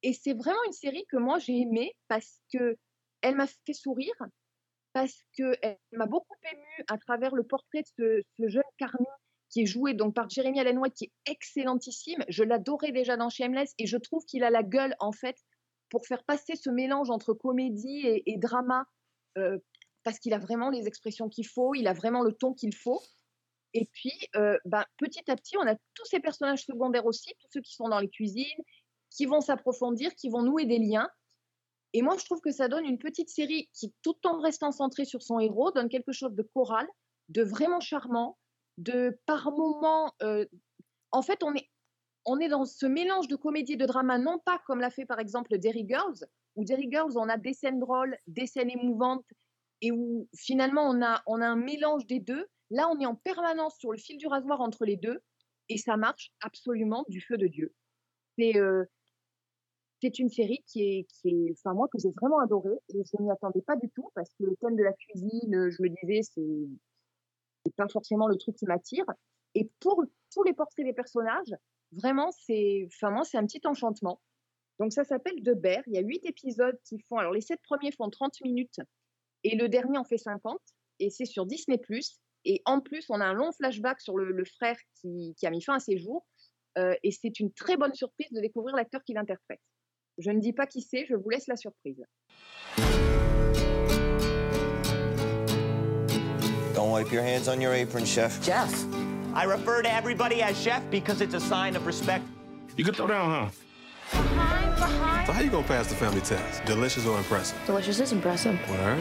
[0.03, 2.75] Et c'est vraiment une série que moi j'ai aimée parce que
[3.21, 4.13] elle m'a fait sourire,
[4.91, 9.07] parce qu'elle m'a beaucoup émue à travers le portrait de ce, ce jeune Carmi
[9.49, 12.23] qui est joué donc par Jeremy Allen White, qui est excellentissime.
[12.27, 15.37] Je l'adorais déjà dans Shameless et je trouve qu'il a la gueule en fait
[15.89, 18.85] pour faire passer ce mélange entre comédie et, drama
[19.37, 19.57] euh,
[20.03, 23.01] parce qu'il a vraiment les expressions qu'il faut, il a vraiment le ton qu'il faut.
[23.73, 27.47] Et puis, euh, bah, petit à petit, on a tous ces personnages secondaires aussi, tous
[27.53, 28.45] ceux qui sont dans les cuisines,
[29.09, 31.09] qui vont s'approfondir, qui vont nouer des liens.
[31.93, 35.05] Et moi, je trouve que ça donne une petite série qui, tout en restant centrée
[35.05, 36.87] sur son héros, donne quelque chose de choral,
[37.29, 38.37] de vraiment charmant,
[38.77, 40.11] de par moments.
[40.21, 40.45] euh,
[41.11, 41.69] en fait, on est,
[42.25, 45.05] on est dans ce mélange de comédie et de drama, non pas comme l'a fait
[45.05, 49.25] par exemple Derry Girls, où Derry Girls, on a des scènes drôles, des scènes émouvantes,
[49.81, 52.47] et où finalement on a, on a un mélange des deux.
[52.71, 55.19] Là, on est en permanence sur le fil du rasoir entre les deux,
[55.69, 57.73] et ça marche absolument du feu de Dieu.
[58.37, 58.53] C'est
[60.01, 63.21] c'est une série qui est, qui est, enfin moi que j'ai vraiment adoré et je
[63.21, 66.21] n'y attendais pas du tout parce que le thème de la cuisine, je me disais
[66.21, 66.67] c'est
[67.65, 69.05] c'est pas forcément le truc qui m'attire.
[69.55, 70.03] Et pour
[70.33, 71.55] tous les portraits des personnages,
[71.91, 74.21] vraiment c'est, enfin c'est un petit enchantement.
[74.79, 75.81] Donc ça s'appelle De Bear.
[75.87, 78.79] Il y a huit épisodes qui font, alors les sept premiers font 30 minutes
[79.43, 80.59] et le dernier en fait 50
[80.99, 81.79] et c'est sur Disney+.
[82.47, 85.49] Et en plus, on a un long flashback sur le, le frère qui, qui a
[85.49, 86.25] mis fin à ses jours.
[86.77, 89.61] Euh, et c'est une très bonne surprise de découvrir l'acteur qui l'interprète.
[90.17, 92.03] Je ne dis pas qui c'est, je vous laisse la surprise.
[96.75, 98.43] Don't wipe your hands on your apron, chef.
[98.43, 98.69] Chef.
[99.33, 102.25] I refer to everybody as chef because it's a sign of respect.
[102.77, 103.49] You can throw down, huh?
[105.25, 106.63] So how you gonna pass the family test?
[106.65, 107.57] Delicious or impressive?
[107.65, 108.59] Delicious is impressive.
[108.69, 108.99] Word.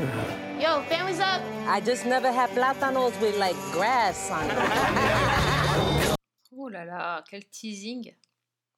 [0.61, 1.43] Yo, family's up.
[1.67, 4.57] I just never had plátanos with like grass on it.
[6.57, 8.15] Oh là là, quel teasing.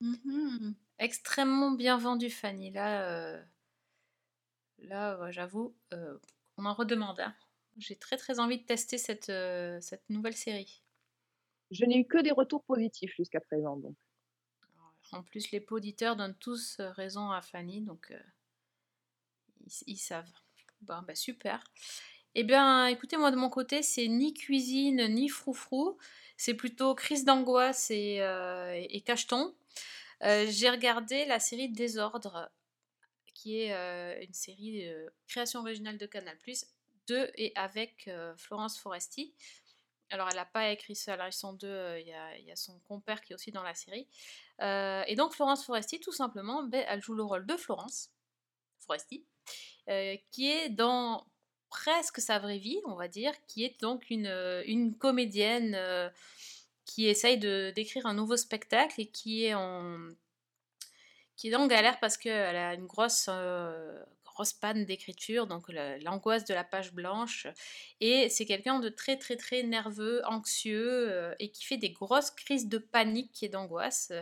[0.02, 0.74] Mhm.
[0.98, 2.70] Extrêmement bien vendu, Fanny.
[2.72, 3.42] Là, euh,
[4.78, 6.16] là ouais, j'avoue, euh,
[6.56, 7.20] on en redemande.
[7.20, 7.34] hein.
[7.78, 10.82] J'ai très très envie de tester cette, euh, cette nouvelle série.
[11.70, 13.76] Je n'ai eu que des retours positifs jusqu'à présent.
[13.76, 13.96] Donc.
[15.12, 18.20] En plus, les auditeurs donnent tous euh, raison à Fanny, donc euh,
[19.60, 20.30] ils, ils savent.
[20.80, 21.62] Bon, bah super.
[22.34, 25.96] Eh bien, écoutez, moi de mon côté, c'est ni cuisine ni froufrou.
[26.36, 29.54] C'est plutôt crise d'angoisse et, euh, et cacheton.
[30.20, 32.50] J'ai regardé la série Désordre,
[33.34, 33.72] qui est
[34.22, 36.36] une série de création originale de Canal+,
[37.10, 39.34] et avec euh, Florence Foresti.
[40.10, 43.32] Alors, elle n'a pas écrit ils sont deux, euh, il y, a, son compère qui
[43.32, 44.06] est aussi dans la série.
[44.62, 48.10] Euh, et donc, Florence Foresti, tout simplement, ben, elle joue le rôle de Florence
[48.78, 49.24] Foresti,
[50.30, 51.26] qui est dans
[51.70, 55.76] presque sa vraie vie, on va dire, qui est donc une, comédienne
[56.84, 60.08] qui essaye de d'écrire un nouveau spectacle et qui est en
[61.34, 63.28] qui est en galère parce qu'elle a une grosse
[64.36, 65.64] grosse panne d'écriture, donc
[66.02, 67.46] l'angoisse de la page blanche.
[68.02, 72.30] Et c'est quelqu'un de très très très nerveux, anxieux euh, et qui fait des grosses
[72.30, 74.12] crises de panique et d'angoisse.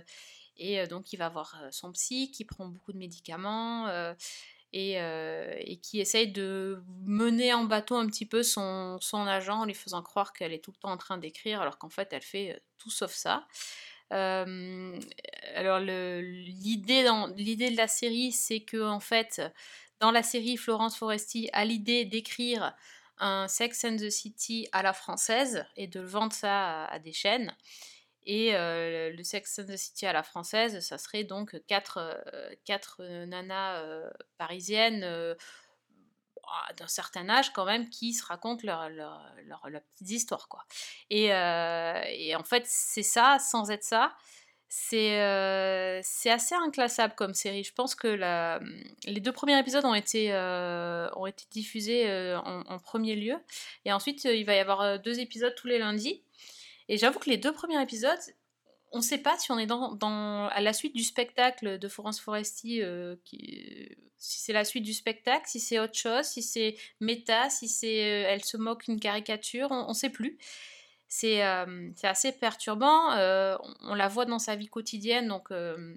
[0.56, 3.88] Et euh, donc il va voir euh, son psy qui prend beaucoup de médicaments.
[4.72, 10.02] et, qui essaye de mener en bateau un petit peu son, agent en lui faisant
[10.02, 12.90] croire qu'elle est tout le temps en train d'écrire alors qu'en fait elle fait tout
[12.90, 13.46] sauf ça.
[14.12, 15.00] Euh,
[15.54, 19.40] alors l'idée de la série c'est que en fait
[20.00, 22.74] dans la série Florence Foresti a l'idée d'écrire
[23.18, 27.54] un Sex and the City à la française et de vendre ça à, des chaînes.
[28.26, 32.54] Et euh, le Sex and the City à la française, ça serait donc quatre, euh,
[32.64, 35.34] quatre nanas euh, parisiennes euh,
[36.46, 40.48] ah, d'un certain âge quand même qui se racontent leurs leur, leur, petites histoires.
[40.48, 40.64] Quoi.
[41.10, 44.16] Et en fait, c'est ça, sans être ça.
[44.68, 47.62] C'est euh, assez inclassable comme série.
[47.62, 48.60] Je pense que la,
[49.04, 53.36] les deux premiers épisodes ont été, euh, ont été diffusés euh, en, premier lieu.
[53.84, 56.22] Et ensuite, euh, il va y avoir deux épisodes tous les lundis.
[56.88, 58.18] Et j'avoue que les deux premiers épisodes,
[58.90, 61.88] on ne sait pas si on est dans, dans- à la suite du spectacle de
[61.88, 62.82] Florence Foresti,
[63.24, 67.94] si c'est la suite du spectacle, si c'est autre chose, si c'est méta, si c'est
[67.94, 70.38] elle se moque une caricature, on ne sait plus.
[71.08, 73.12] C'est euh, c'est assez perturbant.
[73.12, 75.96] euh, on, la voit dans sa vie quotidienne, donc euh,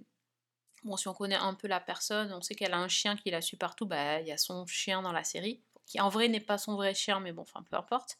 [0.83, 3.31] bon, si on connaît un peu la personne, on sait qu'elle a un chien qui
[3.31, 3.85] la suit partout.
[3.85, 6.75] Bah, il y a son chien dans la série, qui en vrai n'est pas son
[6.75, 8.17] vrai chien, mais bon, enfin peu importe.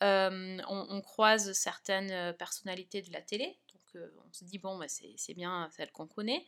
[0.00, 5.68] On, croise certaines personnalités de la télé, donc on se dit bon, bah, c'est bien
[5.72, 6.44] celle qu'on connaît.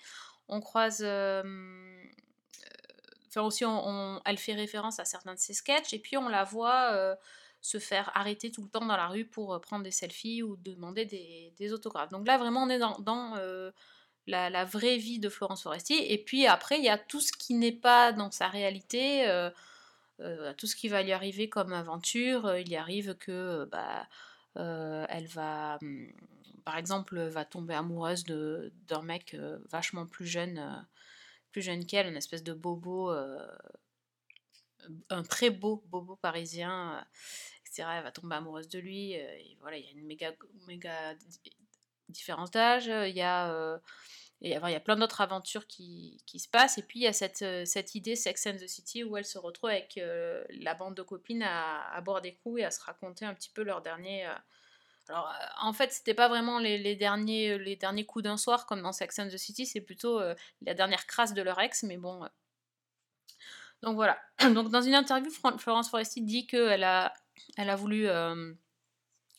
[0.49, 1.03] On croise,
[3.29, 6.45] enfin aussi, on, elle fait référence à certains de ses sketchs, et puis on la
[6.45, 7.17] voit
[7.61, 10.57] se faire arrêter tout le temps dans la rue pour euh, prendre des selfies ou
[10.57, 12.11] demander des, autographes.
[12.11, 13.73] Donc là, vraiment, on est dans, euh,
[14.27, 15.95] la, vraie vie de Florence Foresti.
[15.95, 19.51] Et puis après, il y a tout ce qui n'est pas dans sa réalité, euh,
[20.57, 22.57] tout ce qui va lui arriver comme aventure.
[22.57, 24.07] Il y arrive que bah,
[24.55, 26.13] elle va, hum,
[26.65, 29.37] par exemple, va tomber amoureuse d'un mec
[29.69, 30.87] vachement plus jeune,
[31.53, 33.13] plus jeune qu'elle, une espèce de bobo,
[35.11, 37.03] un très beau bobo parisien, euh,
[37.67, 37.89] etc.
[37.99, 39.19] Elle va tomber amoureuse de lui.
[39.19, 40.33] euh, et voilà, il y a une méga,
[40.67, 41.53] méga di-
[42.09, 42.87] différence d'âge.
[42.87, 43.79] Il y a euh,
[44.43, 46.77] et alors, il y a plein d'autres aventures qui, qui se passent.
[46.77, 49.25] Et puis, il y a cette, euh, cette idée Sex and the City où elle
[49.25, 52.71] se retrouve avec euh, la bande de copines à, à boire des coups et à
[52.71, 54.27] se raconter un petit peu leur dernier.
[54.27, 54.35] euh,
[55.09, 58.67] Alors, euh, en fait, c'était pas vraiment les, les derniers, les derniers coups d'un soir
[58.67, 61.83] comme dans Sex and the City, c'est plutôt euh, la dernière crasse de leur ex,
[61.85, 62.23] mais bon.
[63.83, 64.19] Donc voilà.
[64.55, 67.13] Donc, dans une interview, Florence Foresti dit qu'elle a,
[67.57, 68.09] elle a voulu.
[68.09, 68.55] euh,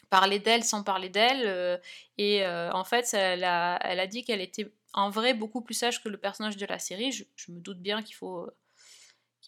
[0.10, 1.46] parler d'elle sans parler d'elle.
[1.46, 1.78] euh,
[2.18, 5.74] et euh, en fait, elle a, elle a dit qu'elle était en vrai beaucoup plus
[5.74, 7.12] sage que le personnage de la série.
[7.12, 8.50] Je, me doute bien qu'il faut,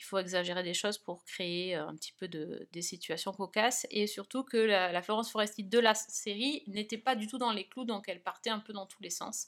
[0.02, 3.86] faut exagérer des choses pour créer un petit peu de, des situations cocasses.
[3.92, 7.68] Et surtout que la, Florence Foresti de la série n'était pas du tout dans les
[7.68, 9.48] clous, donc elle partait un peu dans tous les sens.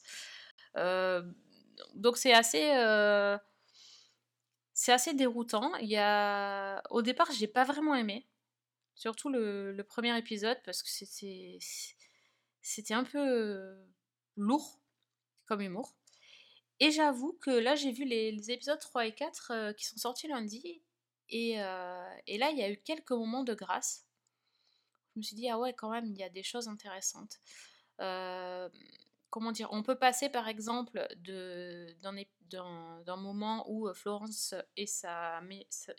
[1.96, 2.70] Donc c'est assez...
[4.82, 5.76] c'est assez déroutant.
[5.76, 6.82] Il y a...
[6.90, 8.28] Au départ, j'ai pas vraiment aimé.
[8.96, 11.60] Surtout le, premier épisode, parce que c'était,
[12.96, 13.78] un peu
[14.38, 14.82] lourd
[15.46, 15.96] comme humour.
[16.80, 20.28] Et j'avoue que là, j'ai vu les, épisodes 3 et 4 euh, qui sont sortis
[20.28, 20.82] lundi.
[21.30, 24.08] Et, euh, et là, il y a eu quelques moments de grâce.
[25.14, 27.38] Je me suis dit, ah ouais, quand même, il y a des choses intéressantes.
[28.00, 28.68] Euh,
[29.32, 34.86] comment dire, on peut passer par exemple d'un, moment où euh, Florence et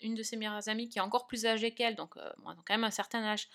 [0.02, 2.84] une de ses meilleures amies, qui est encore plus âgée qu'elle, donc euh, quand même
[2.84, 3.48] un certain âge,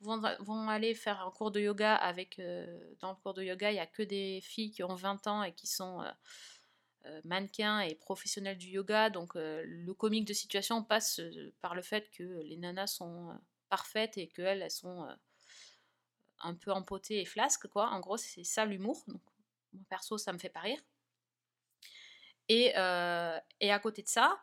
[0.00, 3.74] vont, aller faire un cours de yoga avec, euh, dans le cours de yoga, il
[3.74, 6.04] n'y a que des filles qui ont 20 ans et qui sont
[7.24, 11.20] mannequins et professionnels du yoga, donc le comique de situation passe
[11.60, 13.32] par le fait que les nanas sont
[13.70, 15.08] parfaites et qu'elles, elles sont...
[16.44, 17.88] euh, un peu empotées et flasques, quoi.
[17.90, 19.02] En gros, c'est ça l'humour.
[19.06, 19.22] Donc,
[19.72, 20.80] moi, perso, ça me fait pas rire.
[22.48, 24.42] Et, euh, et à côté de ça,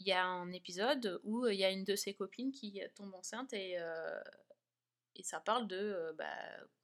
[0.00, 3.14] il y a un épisode où il y a une de ses copines qui tombe
[3.14, 4.20] enceinte et, euh,
[5.22, 6.26] ça parle euh, bah,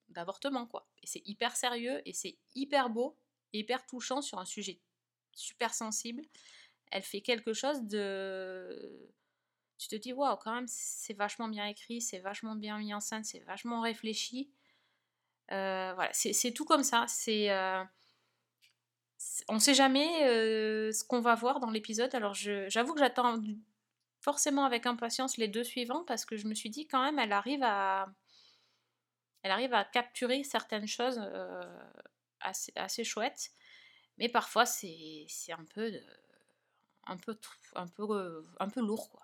[0.09, 0.89] d'avortement, quoi.
[1.03, 3.17] Et c'est hyper sérieux et c'est hyper beau,
[3.53, 4.81] hyper touchant sur un sujet
[5.33, 6.23] super sensible.
[6.93, 9.13] Elle fait quelque chose de
[9.81, 13.01] tu te dis, waouh, quand même, c'est vachement bien écrit, c'est vachement bien mis en
[13.01, 14.53] scène, c'est vachement réfléchi.
[15.53, 17.07] Euh, voilà, c'est tout comme ça.
[17.09, 17.83] C'est, euh,
[19.49, 22.15] on sait jamais euh, ce qu'on va voir dans l'épisode.
[22.15, 23.41] Alors, j'avoue que j'attends
[24.21, 27.33] forcément avec impatience les deux suivants parce que je me suis dit, quand même, elle
[27.33, 28.07] arrive à,
[29.43, 31.19] elle arrive à capturer certaines choses
[32.41, 33.53] assez, assez chouettes.
[34.19, 35.27] Mais parfois, c'est
[35.57, 35.91] un peu,
[37.07, 37.39] un peu,
[37.77, 39.23] un peu, un peu lourd, quoi.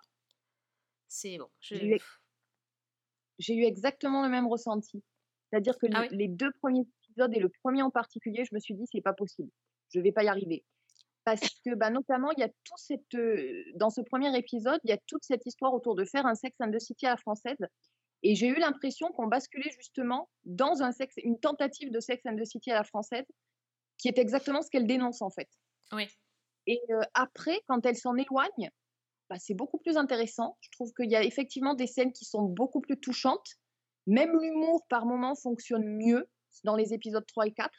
[1.07, 1.49] C'est bon.
[1.61, 5.03] J'ai eu, exactement le même ressenti.
[5.49, 6.07] C'est-à-dire que Ah oui?
[6.11, 9.13] les deux premiers épisodes et le premier en particulier, je me suis dit, c'est pas
[9.13, 9.49] possible.
[9.93, 10.65] Je vais pas y arriver.
[11.23, 14.89] Parce que, bah, notamment, il y a tout cette, euh, dans ce premier épisode, il
[14.89, 17.17] y a toute cette histoire autour de faire un Sex and the City à la
[17.17, 17.57] française.
[18.23, 22.37] Et j'ai eu l'impression qu'on basculait justement dans un sexe, une tentative de Sex and
[22.37, 23.25] the City à la française,
[23.97, 25.49] qui est exactement ce qu'elle dénonce en fait.
[25.91, 26.07] Oui.
[26.65, 28.71] Et euh, après, quand elle s'en éloigne,
[29.29, 30.57] bah, c'est beaucoup plus intéressant.
[30.61, 33.55] Je trouve qu'il y a effectivement des scènes qui sont beaucoup plus touchantes.
[34.05, 36.29] Même l'humour, par moments, fonctionne mieux
[36.63, 37.69] dans les épisodes 3 et 4.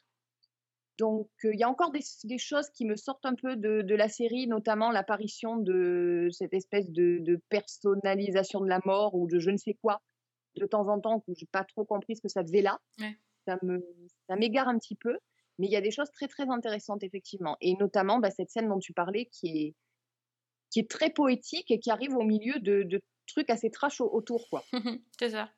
[0.99, 3.83] Donc, euh, il y a encore des, des choses qui me sortent un peu de,
[3.83, 9.29] de la série, notamment l'apparition de cette espèce de, de personnalisation de la mort ou
[9.29, 10.03] de je ne sais quoi,
[10.57, 12.79] de temps en temps, où je n'ai pas trop compris ce que ça faisait là.
[13.01, 13.17] Ouais.
[13.47, 13.81] Ça me,
[14.29, 15.17] ça m'égare un petit peu.
[15.59, 17.57] Mais il y a des choses très, très intéressantes, effectivement.
[17.61, 19.75] Et notamment, bah, cette scène dont tu parlais, qui est,
[20.79, 24.09] qui est très poétique et qui arrive au milieu de, de trucs assez trash au-
[24.13, 24.63] autour, quoi.
[25.19, 25.51] c'est ça.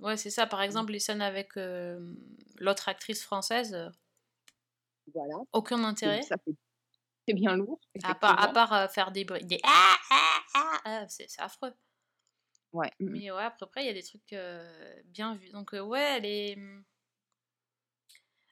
[0.00, 0.46] Ouais, c'est ça.
[0.46, 2.14] Par exemple, les scènes avec euh,
[2.58, 3.90] l'autre actrice française, euh,
[5.12, 5.34] Voilà.
[5.52, 6.22] aucun intérêt.
[6.22, 6.54] ça fait-
[7.26, 7.80] C'est bien lourd.
[8.04, 9.96] À part, à part euh, faire des bruits, des ah,
[10.54, 11.72] ah, ah, c'est affreux.
[12.72, 12.90] Ouais.
[13.00, 13.10] mm, mm.
[13.12, 15.50] Mais ouais, après, il y a des trucs euh, bien vus.
[15.50, 16.58] Donc, ouais, elle est.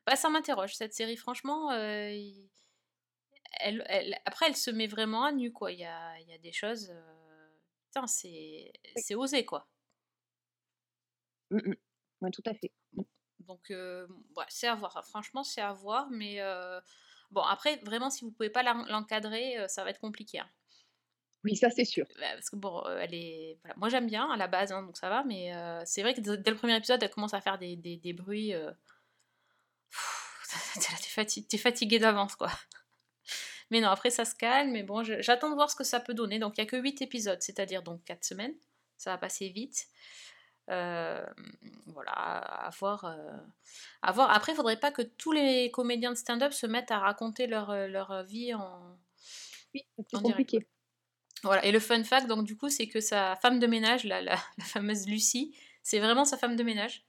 [0.05, 1.71] Bah, ça m'interroge, cette série, franchement.
[1.73, 2.49] il-
[3.61, 5.73] elle, elle- Après, elle se met vraiment à nu, quoi.
[5.73, 6.91] Il y a, il y a des choses.
[6.91, 7.49] euh,
[7.87, 9.69] Putain, c'est c'est osé, quoi.
[11.51, 11.75] Mm, mm.
[12.23, 12.73] Ouais, tout à fait.
[12.95, 13.03] Mm.
[13.41, 15.05] Donc, euh, ouais, c'est à voir.
[15.07, 16.09] Franchement, c'est à voir.
[16.11, 16.81] Mais euh,
[17.31, 20.39] bon, après, vraiment, si vous pouvez pas l'en- l'encadrer, euh, ça va être compliqué.
[20.39, 20.49] hein.
[21.45, 22.07] Oui, ça c'est sûr.
[22.21, 23.59] Bah, Parce que bon, elle est.
[23.63, 23.75] voilà.
[23.77, 25.25] Moi, j'aime bien à la base, hein, donc ça va.
[25.25, 27.97] Mais euh, c'est vrai que dès le premier épisode, elle commence à faire des, des,
[27.97, 28.55] des bruits.
[28.55, 28.71] euh,
[30.75, 32.51] T'es là, t'es fati- t'es fatigué d'avance, quoi.
[33.71, 34.71] Mais non, après, ça se calme.
[34.73, 36.39] Mais bon, j'attends de voir ce que ça peut donner.
[36.39, 38.55] Donc, il n'y a que 8 épisodes, c'est-à-dire donc 4 semaines.
[38.99, 39.87] Ça va passer vite.
[40.71, 41.25] Euh,
[41.87, 43.37] voilà, à voir, euh,
[44.03, 44.31] à voir.
[44.31, 47.71] Après, il faudrait pas que tous les comédiens de stand-up se mettent à raconter leur,
[47.71, 48.97] euh, leur vie en,
[49.75, 50.23] Oui, c'est en direct.
[50.23, 50.67] compliqué.
[51.43, 54.21] Voilà, et le fun fact, donc du coup, c'est que sa femme de ménage, la,
[54.21, 57.05] la, la fameuse Lucie, c'est vraiment sa femme de ménage.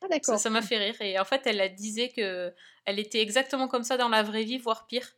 [0.00, 0.38] Ah, Ça d'accord.
[0.40, 1.00] ça m'a fait rire.
[1.00, 2.52] Et en fait, elle a disait que
[2.84, 5.08] elle était exactement comme ça dans la vraie vie, voire pire.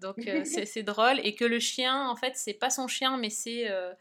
[0.00, 1.20] Donc euh, c'est drôle.
[1.24, 3.92] Et que le chien, en fait, c'est pas son chien, mais c'est euh,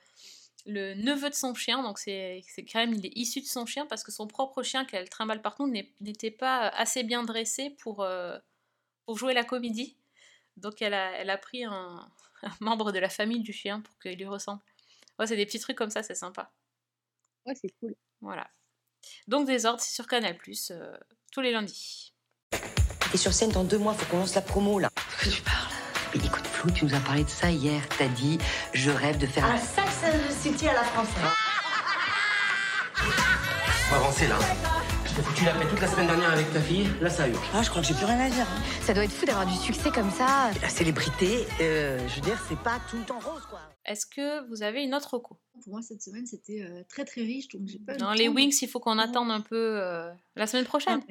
[0.65, 1.83] le neveu de son chien.
[1.83, 4.63] Donc c'est c'est quand même, il est issu de son chien parce que son propre
[4.63, 8.37] chien qu'elle trimballe partout n'était pas assez bien dressé pour, euh,
[9.05, 9.97] pour jouer la comédie.
[10.57, 12.09] Donc elle a, elle a pris un,
[12.43, 14.61] un membre de la famille du chien pour qu'il lui ressemble.
[15.17, 16.51] Ouais, c'est des petits trucs comme ça, c'est sympa.
[17.45, 17.95] Ouais, c'est cool.
[18.21, 18.49] Voilà.
[19.27, 20.37] Donc Désordre, c'est sur Canal+,
[20.71, 20.97] euh,
[21.31, 22.13] tous les lundis.
[23.13, 24.89] Et sur scène, dans deux mois, faut qu'on lance la promo, là.
[24.89, 25.74] De quoi tu parles?
[26.23, 27.81] Écoute, Flo, tu nous as parlé de ça hier.
[27.97, 28.37] T'as dit,
[28.73, 29.45] je rêve de faire...
[29.45, 31.13] Un Sex and the City à la française.
[32.95, 34.37] Faut avancer là.
[35.05, 36.89] Je t'ai foutu la paix toute la semaine dernière avec ta fille.
[37.01, 37.39] Là, ça urge.
[37.53, 38.45] Ah, je crois que j'ai plus rien à dire.
[38.49, 38.61] hein.
[38.81, 40.49] Ça doit être fou d'avoir du succès comme ça.
[40.61, 43.59] La célébrité, euh, je veux dire, c'est pas tout le temps rose, quoi.
[43.85, 45.37] Est-ce que vous avez une autre reco?
[45.63, 48.11] Pour moi, cette semaine, c'était euh, très très riche, donc j'ai pas eu le Dans
[48.13, 51.01] les temps de- Wings, il faut qu'on attende un peu euh, la semaine prochaine.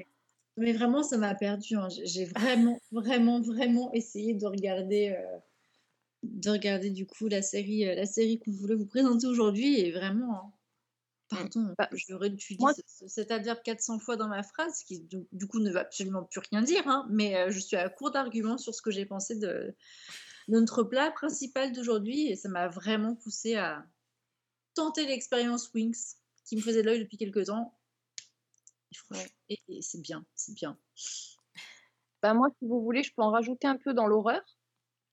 [0.57, 1.77] Mais vraiment, ça m'a perdu.
[1.77, 1.89] hein.
[2.05, 5.39] J'ai- vraiment, vraiment, vraiment essayé de regarder, euh,
[6.23, 9.93] de regarder du coup la série, euh, la série qu'on voulait vous présenter aujourd'hui, et
[9.93, 10.53] vraiment, hein,
[11.29, 12.75] pardon, Bah, je réutilise moi-
[13.09, 16.41] cet adverbe 400 fois dans ma phrase, qui du, du coup ne va absolument plus
[16.51, 19.37] rien dire, hein, mais euh, je suis à court d'arguments sur ce que j'ai pensé
[19.37, 19.75] de,
[20.49, 23.87] de notre plat principal d'aujourd'hui, et ça m'a vraiment poussé à
[24.75, 26.15] tenter l'expérience Wings,
[26.47, 27.75] qui me faisait de l'œil depuis quelques temps.
[28.95, 30.79] Et, franchement- et- et c'est bien, c'est bien.
[32.23, 34.43] Ben moi, si vous voulez, je peux en rajouter un peu dans l'horreur.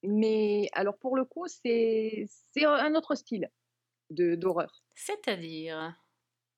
[0.03, 3.49] Mais alors, pour le coup, c'est c'est un autre style
[4.09, 4.83] de d'horreur.
[4.95, 5.95] C'est-à-dire?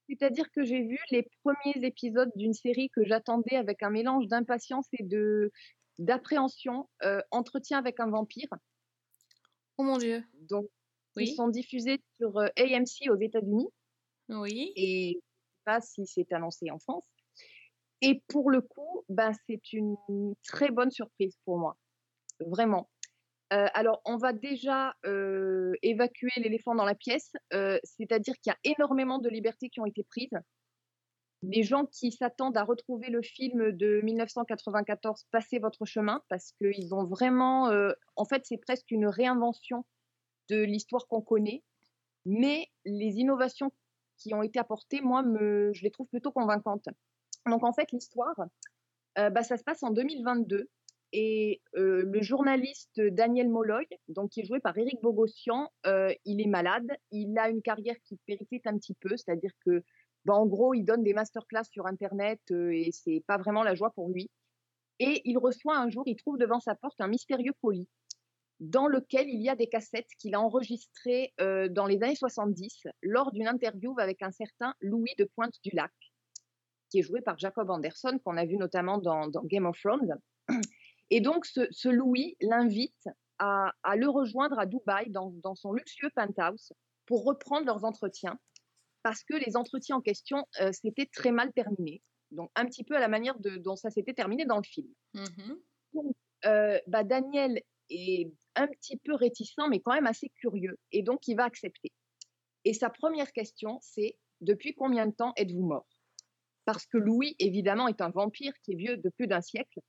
[0.10, 4.88] C'est-à-dire que j'ai vu les premiers épisodes d'une série que j'attendais avec un mélange d'impatience
[4.94, 5.52] et de
[6.00, 8.50] d'appréhension, euh, Entretien avec un vampire.
[9.78, 10.24] Oh mon dieu.
[10.34, 10.68] Donc,
[11.16, 11.26] Oui.
[11.30, 13.68] ils sont diffusés sur euh, AMC aux États-Unis.
[14.30, 14.72] Oui.
[14.76, 15.22] Et
[15.82, 17.04] si c'est annoncé en France.
[18.02, 19.96] Et pour le coup, ben, c'est une
[20.44, 21.78] très bonne surprise pour moi.
[22.40, 22.90] Vraiment.
[23.54, 28.54] Euh, alors, on va déjà euh, évacuer l'éléphant dans la pièce, euh, c'est-à-dire qu'il y
[28.54, 30.38] a énormément de libertés qui ont été prises.
[31.44, 36.96] Les gens qui s'attendent à retrouver le film de 1994, passez votre chemin, parce qu'ils
[36.96, 37.70] ont vraiment...
[38.16, 39.86] en fait, c'est presque une réinvention
[40.50, 41.62] de l'histoire qu'on connaît,
[42.26, 43.74] mais les innovations
[44.18, 46.88] qui ont été apportées, moi, je les trouve plutôt convaincantes.
[47.46, 48.36] Donc, en fait, l'histoire,
[49.18, 50.70] euh, bah, ça se passe en 2022
[51.16, 56.42] et euh, le journaliste Daniel Molloy, donc qui est joué par Eric Bogossian, euh, il
[56.42, 59.84] est malade, il a une carrière qui périclite un petit peu, c'est-à-dire que,
[60.26, 63.92] bah, en gros, il donne des masterclass sur Internet et c'est pas vraiment la joie
[63.92, 64.32] pour lui.
[65.00, 67.90] Et il reçoit un jour, il trouve devant sa porte un mystérieux colis
[68.64, 72.88] dans lequel il y a des cassettes qu'il a enregistrées euh, dans les années 70
[73.02, 75.92] lors d'une interview avec un certain Louis de Pointe-du-Lac,
[76.90, 80.18] qui est joué par Jacob Anderson, qu'on a vu notamment dans, dans Game of Thrones.
[81.10, 85.74] Et donc, ce, ce Louis l'invite à, à le rejoindre à Dubaï, dans, dans son
[85.74, 86.72] luxueux penthouse,
[87.06, 88.40] pour reprendre leurs entretiens,
[89.04, 92.02] parce que les entretiens en question euh, s'étaient très mal terminés.
[92.32, 94.88] Donc, un petit peu à la manière de, dont ça s'était terminé dans le film.
[95.14, 95.60] Mhm.
[95.94, 100.78] Donc, euh, bah, Daniel est un petit peu réticent, mais quand même assez curieux.
[100.92, 101.92] Et donc, il va accepter.
[102.66, 105.88] Et sa première question, c'est Depuis combien de temps êtes-vous mort?
[106.66, 109.80] Parce que Louis, évidemment, est un vampire qui est vieux de plus d'un siècle.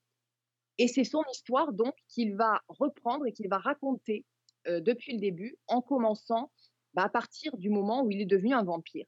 [0.79, 4.25] Et c'est son histoire, donc, qu'il va reprendre et qu'il va raconter
[4.67, 6.51] euh, depuis le début, en commençant
[6.95, 9.07] bah, à partir du moment où il est devenu un vampire.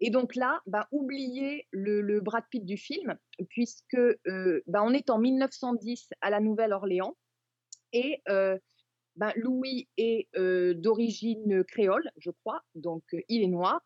[0.00, 3.18] Et donc là, bah, oubliez le, le Brad Pitt du film,
[3.48, 7.16] puisque euh, bah, on est en 1910 à la Nouvelle-Orléans
[7.92, 8.58] et euh,
[9.18, 13.80] bah, Louis est euh, d'origine créole, je crois, donc euh, il est noir.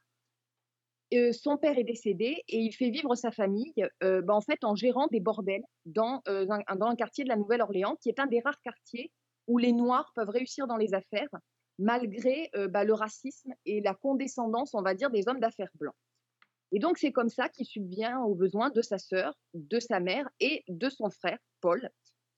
[1.14, 4.62] Euh, son père est décédé et il fait vivre sa famille euh, bah, en fait
[4.62, 8.40] en gérant des bordels dans, euh, un, quartier de la Nouvelle-Orléans qui est un des
[8.40, 9.10] rares quartiers
[9.46, 11.28] où les noirs peuvent réussir dans les affaires
[11.78, 15.96] malgré euh, bah, le racisme et la condescendance, on va dire, des hommes d'affaires blancs.
[16.70, 20.28] Et donc, c'est comme ça qu'il subvient aux besoins de sa sœur, de sa mère
[20.40, 21.90] et de son frère, Paul,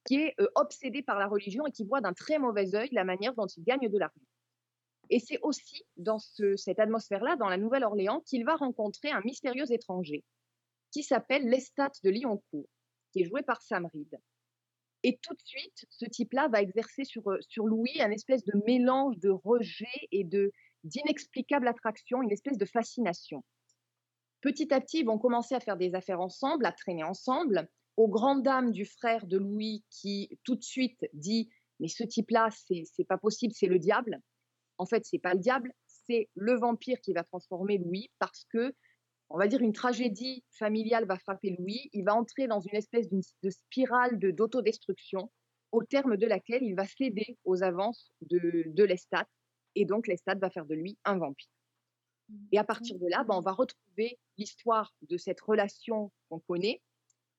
[0.07, 3.05] qui est euh, obsédé par la religion et qui voit d'un très mauvais œil la
[3.05, 4.21] manière dont il gagne de l'argent.
[5.11, 9.71] Et c'est aussi dans ce- cette atmosphère-là, dans la Nouvelle-Orléans, qu'il va rencontrer un mystérieux
[9.71, 10.25] étranger
[10.91, 12.69] qui s'appelle Lestat de Lyoncourt,
[13.13, 14.19] qui est joué par Sam Reed.
[15.03, 18.53] Et tout de suite, ce type-là va exercer sur, euh, sur Louis un espèce de
[18.67, 20.51] mélange de rejet et de
[20.85, 23.43] d'inexplicable attraction, une espèce de fascination.
[24.43, 28.09] Petit à petit, ils vont commencer à faire des affaires ensemble, à traîner ensemble, aux
[28.09, 31.49] grandes dames du frère de Louis qui tout de suite dit
[31.81, 34.21] mais ce type-là, c'est c'est pas possible, c'est le diable.
[34.79, 38.75] En fait, c'est pas le diable, c'est le vampire qui va transformer Louis parce que
[39.31, 43.09] on va dire une tragédie familiale va frapper Louis, il va entrer dans une espèce
[43.09, 45.31] de spirale de d'autodestruction
[45.73, 49.27] au terme de laquelle il va céder aux avances de, de Lestat
[49.75, 51.51] et donc Lestat va faire de lui un vampire.
[52.53, 56.81] Et à partir de là, ben, on va retrouver l'histoire de cette relation qu'on connaît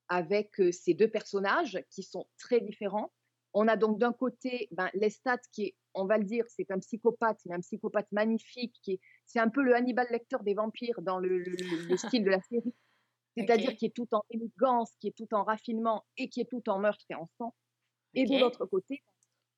[0.08, 3.12] avec ces deux personnages qui sont très différents.
[3.54, 6.80] On a donc d'un côté ben, Lestat qui est, on va le dire, c'est un
[6.80, 11.02] psychopathe, mais un psychopathe magnifique, qui est, c'est un peu le Hannibal Lecter des vampires
[11.02, 12.74] dans le, le- le- le style de la série.
[13.38, 16.68] C'est-à-dire qui est tout en élégance, qui est tout en raffinement et qui est tout
[16.70, 17.54] en meurtre et en sang.
[18.14, 19.04] Et de l'autre côté,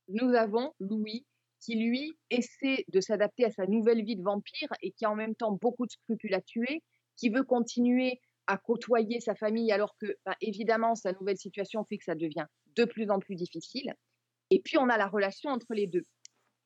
[0.07, 1.25] nous avons Louis
[1.59, 5.15] qui, lui, essaie de s'adapter à sa nouvelle vie de vampire et qui a en
[5.15, 6.83] même temps beaucoup de scrupules à tuer,
[7.15, 11.97] qui veut continuer à côtoyer sa famille alors que, ben, évidemment, sa nouvelle situation fait
[11.97, 12.45] que ça devient
[12.75, 13.93] de plus en plus difficile.
[14.49, 16.05] Et puis, on a la relation entre les deux.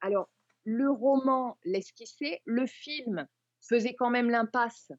[0.02, 0.30] Alors,
[0.64, 3.28] le roman l'esquissait, le film
[3.68, 4.92] faisait quand même l'impasse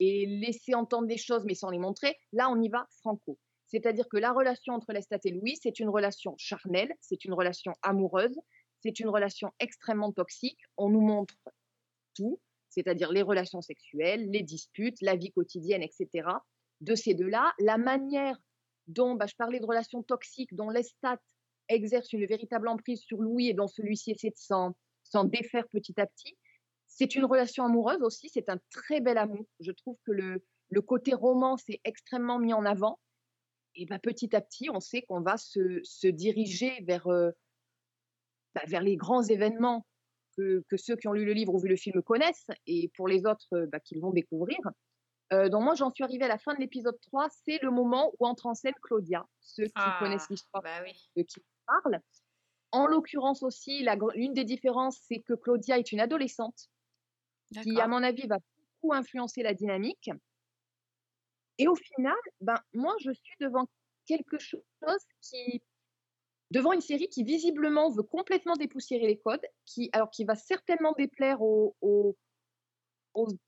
[0.00, 2.16] et laissait entendre des choses mais sans les montrer.
[2.32, 3.38] Là, on y va franco.
[3.66, 7.72] C'est-à-dire que la relation entre Lestat et Louis, c'est une relation charnelle, c'est une relation
[7.82, 8.38] amoureuse,
[8.80, 10.58] c'est une relation extrêmement toxique.
[10.76, 11.34] On nous montre
[12.14, 12.40] tout.
[12.78, 16.28] C'est-à-dire les relations sexuelles, les disputes, la vie quotidienne, etc.
[16.80, 18.38] de ces deux-là, la manière
[18.86, 21.18] dont, bah, je parlais de relations toxiques, dont Lestat
[21.68, 26.00] exerce une véritable emprise sur Louis et dont celui-ci essaie de s'en, s'en défaire petit
[26.00, 26.38] à petit.
[26.86, 29.44] C'est une relation amoureuse aussi, c'est un très bel amour.
[29.60, 33.00] Je trouve que le, le côté romance est extrêmement mis en avant.
[33.74, 37.30] Et bah, petit à petit, on sait qu'on va se, se diriger vers, euh,
[38.54, 39.84] bah, vers les grands événements
[40.38, 43.08] que, que, ceux qui ont lu le livre ou vu le film connaissent, et pour
[43.08, 44.58] les autres, euh, bah, qu'ils vont découvrir.
[45.32, 48.12] Euh, donc moi, j'en suis arrivée à la fin de l'épisode 3, c'est le moment
[48.18, 51.10] où entre en scène Claudia, ceux qui Ah, connaissent l'histoire bah oui.
[51.16, 52.00] de qui parle.
[52.70, 56.68] En l'occurrence aussi, l'une des différences, c'est que Claudia est une adolescente
[57.62, 58.38] qui, à mon avis, va
[58.82, 60.10] beaucoup influencer la dynamique.
[61.58, 63.66] Et au final, ben, moi, je suis devant
[64.06, 64.62] quelque chose
[65.20, 65.62] qui,
[66.50, 70.92] devant une série qui visiblement veut complètement dépoussiérer les codes, qui, alors qui va certainement
[70.96, 72.16] déplaire aux, aux,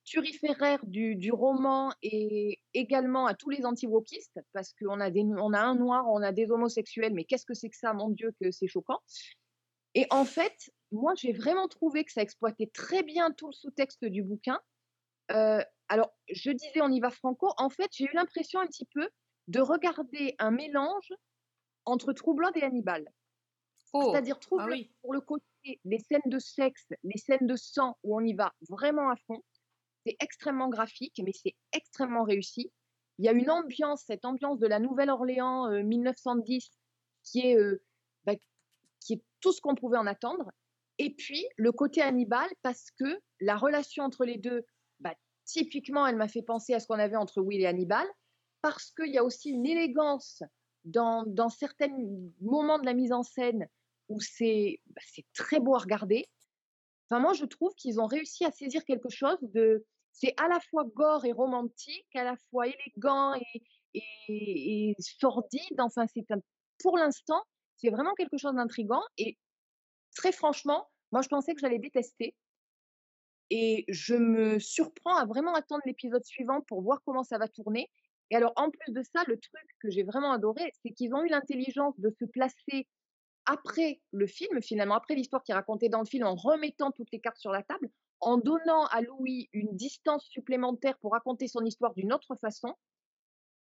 [0.05, 6.05] turiféraires du, roman et également à tous les anti-wokistes, parce qu'on a, a un noir,
[6.09, 8.98] on a des homosexuels, mais qu'est-ce que c'est que ça, mon Dieu, que c'est choquant.
[9.94, 14.05] Et en fait, moi, j'ai vraiment trouvé que ça exploitait très bien tout le sous-texte
[14.05, 14.59] du bouquin.
[15.30, 17.53] Euh, alors, je disais, on y va franco.
[17.57, 19.09] En fait, j'ai eu l'impression un petit peu
[19.48, 21.12] de regarder un mélange
[21.85, 23.11] entre Blood et Hannibal.
[23.93, 24.91] Oh, C'est-à-dire ah oui.
[25.03, 25.45] pour le côté,
[25.85, 29.43] les scènes de sexe, les scènes de sang, où on y va vraiment à fond.
[30.07, 32.72] C'est extrêmement graphique, mais c'est extrêmement réussi.
[33.18, 36.70] Il y a une ambiance, cette ambiance de la Nouvelle-Orléans euh, 1910,
[37.24, 37.83] qui est, euh,
[38.24, 38.35] bah,
[39.01, 40.51] qui est tout ce qu'on pouvait en attendre.
[40.99, 44.64] Et puis, le côté Hannibal, parce que la relation entre les deux,
[45.01, 45.14] bah,
[45.45, 48.07] typiquement, elle m'a fait penser à ce qu'on avait entre Will et Hannibal,
[48.62, 50.43] parce qu'il y a aussi une élégance
[50.85, 51.89] dans, certains
[52.41, 53.68] moments de la mise en scène
[54.09, 56.26] où c'est bah, c'est très beau à regarder.
[57.09, 59.85] Enfin, moi, je trouve qu'ils ont réussi à saisir quelque chose de.
[60.12, 65.81] C'est à la fois gore et romantique, à la fois élégant et, et, sordide.
[65.81, 66.26] Enfin, c'est
[66.83, 67.43] pour l'instant,
[67.76, 69.03] c'est vraiment quelque chose d'intrigant.
[69.18, 69.39] Et
[70.16, 72.35] très franchement, moi, je pensais que j'allais détester.
[73.51, 77.91] Et je me surprends à vraiment attendre l'épisode suivant pour voir comment ça va tourner.
[78.31, 81.22] Et alors, en plus de ça, le truc que j'ai vraiment adoré, c'est qu'ils ont
[81.22, 82.87] eu l'intelligence de se placer
[83.45, 87.11] après le film, finalement, après l'histoire qui est racontée dans le film, en remettant toutes
[87.12, 91.64] les cartes sur la table, en donnant à Louis une distance supplémentaire pour raconter son
[91.64, 92.74] histoire d'une autre façon.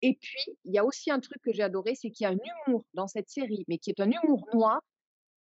[0.01, 2.31] Et puis, il y a aussi un truc que j'ai adoré, c'est qu'il y a
[2.31, 2.37] un
[2.67, 4.81] humour dans cette série, mais qui est un humour noir,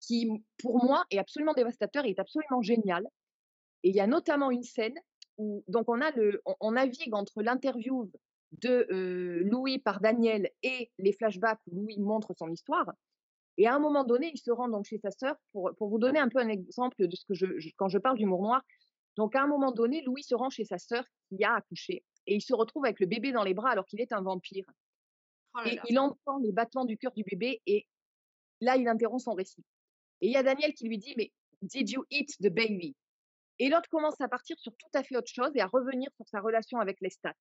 [0.01, 3.07] qui, pour moi, est absolument dévastateur et est absolument génial.
[3.83, 4.97] Et il y a notamment une scène
[5.37, 8.11] où, donc, on, a le, on, on navigue entre l'interview
[8.51, 12.91] de euh, Louis par Daniel et les flashbacks où Louis montre son histoire.
[13.57, 15.99] Et à un moment donné, il se rend donc chez sa sœur pour, pour vous
[15.99, 18.61] donner un peu un exemple de ce que je, je quand je parle d'humour noir.
[19.17, 22.35] Donc à un moment donné, Louis se rend chez sa sœur qui a accouché et
[22.35, 24.65] il se retrouve avec le bébé dans les bras alors qu'il est un vampire.
[25.55, 25.81] Oh là et là.
[25.89, 27.85] il entend les battements du cœur du bébé et
[28.61, 29.63] là, il interrompt son récit.
[30.21, 31.31] Et il y a Daniel qui lui dit Mais
[31.61, 32.95] did you eat the baby?
[33.57, 36.27] Et l'autre commence à partir sur tout à fait autre chose et à revenir sur
[36.27, 37.33] sa relation avec Lestat.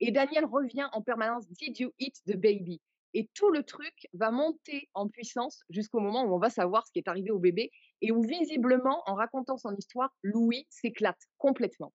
[0.00, 2.80] Et Daniel revient en permanence Did you eat the baby?
[3.14, 6.92] Et tout le truc va monter en puissance jusqu'au moment où on va savoir ce
[6.92, 7.70] qui est arrivé au bébé
[8.00, 11.92] et où visiblement, en racontant son histoire, Louis s'éclate complètement.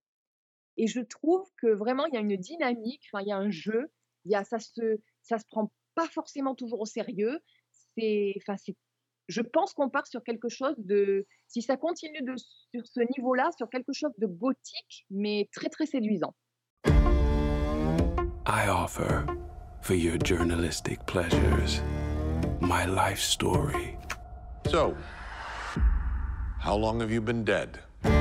[0.77, 3.91] Et je trouve que vraiment, il y a une dynamique, il y a un jeu,
[4.25, 7.39] y a, ça se, ça se prend pas forcément toujours au sérieux.
[7.97, 8.77] C'est, c'est,
[9.27, 13.49] je pense qu'on part sur quelque chose de, si ça continue de, sur ce niveau-là,
[13.57, 16.33] sur quelque chose de gothique, mais très très séduisant.
[18.49, 19.25] I offer,
[19.81, 21.81] for your journalistic pleasures,
[22.59, 23.95] my life story.
[24.67, 24.97] So,
[26.57, 27.77] how long have you been dead?
[28.01, 28.11] The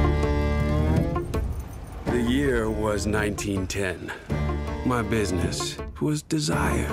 [2.20, 4.12] year was 1910.
[4.85, 6.91] My business was desire.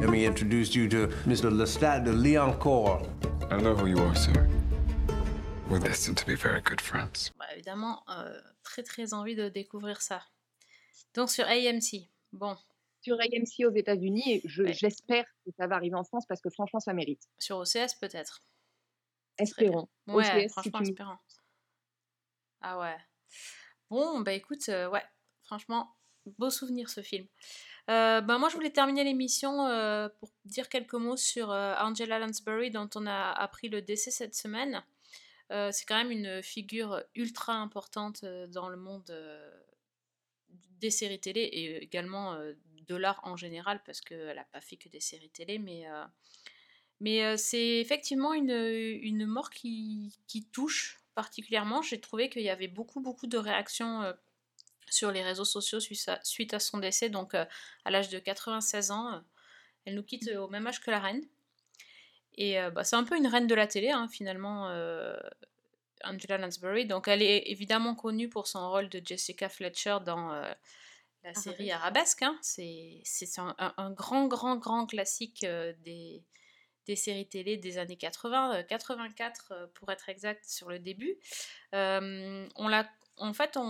[0.00, 1.50] Let me introduce you to Mr.
[1.50, 3.04] Lestat de Liancourt.
[3.50, 4.48] I know who you are, sir.
[5.68, 7.32] We're destined to be very good friends.
[7.36, 10.22] Bah, évidemment, euh, très très envie de découvrir ça.
[11.14, 12.56] Donc sur AMC, bon.
[13.02, 16.48] Sur AMC aux États-Unis, et je- j'espère que ça va arriver en France parce que
[16.50, 17.22] franchement, ça mérite.
[17.38, 18.40] Sur OCS peut-être.
[19.36, 19.88] Espérons.
[20.06, 21.18] Ouais, OCS, si franchement, tu- espérons.
[22.62, 22.96] Ah ouais.
[23.90, 25.02] Bon, bah écoute, euh, ouais,
[25.42, 25.94] franchement,
[26.38, 27.26] beau souvenir ce film.
[27.90, 32.18] Euh, bah, moi, je voulais terminer l'émission euh, pour dire quelques mots sur euh, Angela
[32.18, 34.82] Lansbury, dont on a appris le décès cette semaine.
[35.50, 39.04] C'est quand même une figure ultra importante dans le monde
[40.80, 42.52] des séries télé et également euh,
[42.86, 46.04] de l'art en général, parce qu'elle n'a pas fait que des séries télé, mais, euh,
[47.00, 51.82] mais euh, c'est effectivement une, une mort qui, qui touche particulièrement.
[51.82, 54.12] J'ai trouvé qu'il y avait beaucoup, beaucoup de réactions euh,
[54.90, 57.08] sur les réseaux sociaux suite à, son décès.
[57.08, 57.44] Donc, euh,
[57.84, 59.18] à l'âge de 96 ans, euh,
[59.84, 61.22] elle nous quitte euh, au même âge que la reine.
[62.36, 65.16] Et euh, bah, c'est un peu une reine de la télé, hein, finalement, euh,
[66.06, 66.86] Angela Lansbury.
[66.86, 70.52] Donc, elle est évidemment connue pour son rôle de Jessica Fletcher dans euh,
[71.22, 72.22] la série Arabesque.
[72.22, 72.38] hein.
[72.42, 73.02] C'est
[73.38, 76.22] un, grand, grand, grand classique euh, des,
[76.86, 81.16] des séries télé des années 80, euh, 84 euh, pour être exact sur le début.
[81.72, 83.62] On la, en fait, on,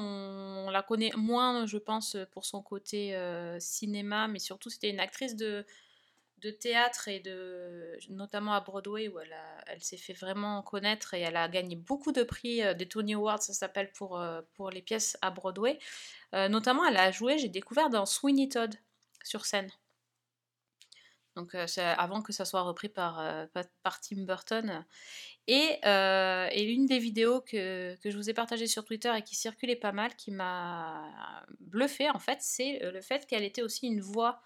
[0.67, 5.01] on la connaît moins, je pense, pour son côté euh, cinéma, mais surtout c'était une
[5.01, 5.65] actrice de,
[6.45, 9.35] de théâtre et de notamment à Broadway où elle,
[9.67, 13.15] elle s'est fait vraiment connaître et elle a gagné beaucoup de prix euh, des Tony
[13.15, 15.79] Awards, ça s'appelle pour, euh, pour les pièces à Broadway.
[16.35, 18.75] Euh, notamment, elle a joué, j'ai découvert dans Sweeney Todd
[19.25, 19.71] sur scène.
[21.35, 23.49] Donc avant que ça soit repris par,
[23.83, 24.85] par, Tim Burton.
[25.49, 29.35] Et, et l'une des vidéos que, que je vous ai partagées sur Twitter et qui
[29.35, 31.11] circulait pas mal, qui m'a
[31.59, 34.43] bluffé en fait, c'est le fait qu'elle était aussi une voix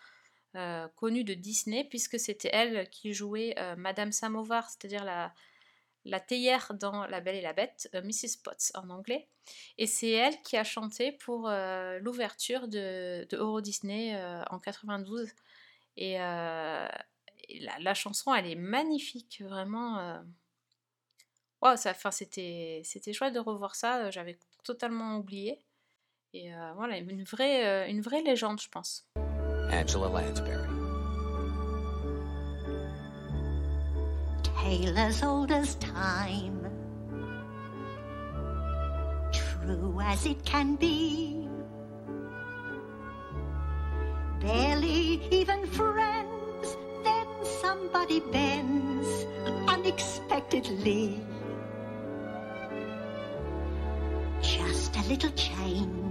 [0.57, 5.35] euh, connue de Disney, puisque c'était elle qui jouait euh, Madame Samovar, c'est-à-dire la,
[6.07, 8.41] la théière dans La Belle et la Bête, euh, Mrs.
[8.43, 9.29] Potts en anglais.
[9.77, 11.51] Et c'est elle qui a chanté pour
[12.01, 14.19] l'ouverture de, Euro Disney
[14.51, 15.29] en 92.
[15.97, 20.23] Et, la, chanson, elle est magnifique, vraiment.
[21.63, 25.59] Wow, ça, c'était, c'était chouette de revoir ça, j'avais totalement oublié.
[26.35, 29.09] Et voilà, une vraie, une vraie légende, je pense.
[29.71, 30.79] Angela Lansbury.
[34.69, 36.61] tale as old as time.
[39.33, 41.49] True as it can be.
[44.41, 47.27] Barely even friends, then
[47.63, 49.27] somebody bends
[49.69, 51.21] unexpectedly.
[54.43, 56.08] Just a little change.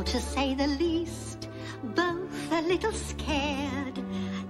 [0.00, 1.50] Small to say the least,
[1.94, 3.98] both a little scared,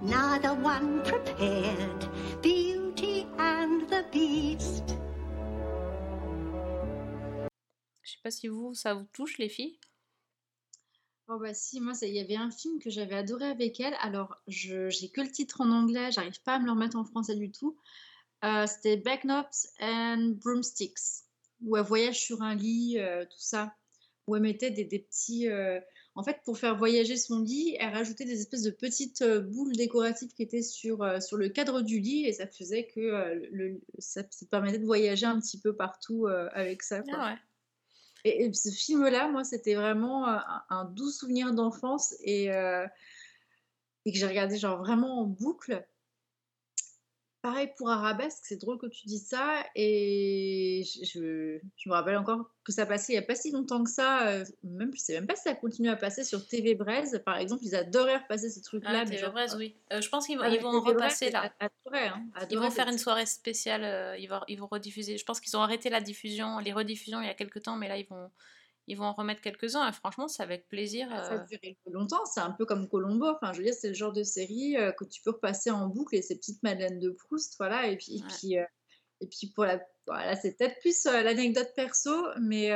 [0.01, 2.09] neither one prepared.
[2.41, 4.95] Beauty and the Beast.
[8.03, 9.77] Je sais pas si vous, ça vous touche, les filles.
[11.27, 13.97] Oh bah si, moi il y avait un film que j'avais adoré avec elle.
[14.03, 17.35] Alors j'ai que le titre en anglais, j'arrive pas à me le remettre en français
[17.35, 17.77] du tout.
[18.45, 21.25] Euh, c'était Backnops and Broomsticks,
[21.63, 23.75] où elle voyage sur un lit, euh, tout ça,
[24.31, 25.49] où elle mettait des, des petits.
[25.49, 25.81] euh,
[26.15, 29.77] En fait, pour faire voyager son lit, elle rajoutait des espèces de petites euh, boules
[29.77, 33.47] décoratives qui étaient sur, euh, sur le cadre du lit et ça faisait que euh,
[33.53, 37.03] le, ça, ça permettait de voyager un petit peu partout avec ça.
[37.03, 37.15] quoi.
[37.17, 37.39] Ah ouais.
[38.25, 42.47] Et, et ce film-là, moi, c'était vraiment un, un doux souvenir d'enfance et,
[44.05, 45.87] et que j'ai regardé genre vraiment en boucle.
[47.43, 52.73] Pareil pour Arabesque, c'est drôle que tu dis ça et je, me rappelle encore que
[52.73, 55.27] ça passait il n'y a pas si longtemps que ça, euh, même je sais même
[55.27, 58.91] pas si ça continue à passer sur TV Braise, par exemple, ils adoraient repasser trucs-là.
[58.93, 59.75] Ah, mais TV genre, Braise, oui.
[59.91, 61.51] Euh, je pense qu'ils vont, ils Braise, repasser là.
[61.61, 65.17] hein, Ils adorait vont faire une soirée spéciale, euh, ils, vont, ils vont rediffuser.
[65.17, 67.89] Je pense qu'ils ont arrêté la diffusion, les rediffusions il y a quelques temps, mais
[67.89, 68.31] là ils vont,
[68.91, 69.89] ils vont en remettre quelques-uns.
[69.89, 71.09] Et franchement, c'est avec plaisir.
[71.11, 73.27] Ah, Ça euh, a duré longtemps, c'est un peu comme Colombo.
[73.29, 75.87] Enfin, je veux dire, c'est le genre de série euh, que tu peux repasser en
[75.87, 77.87] boucle et ces petites Madeleines de Proust, voilà.
[77.87, 78.65] Et puis, et puis, euh,
[79.21, 82.11] et puis pour la, voilà, c'est peut-être plus euh, l'anecdote perso,
[82.41, 82.71] mais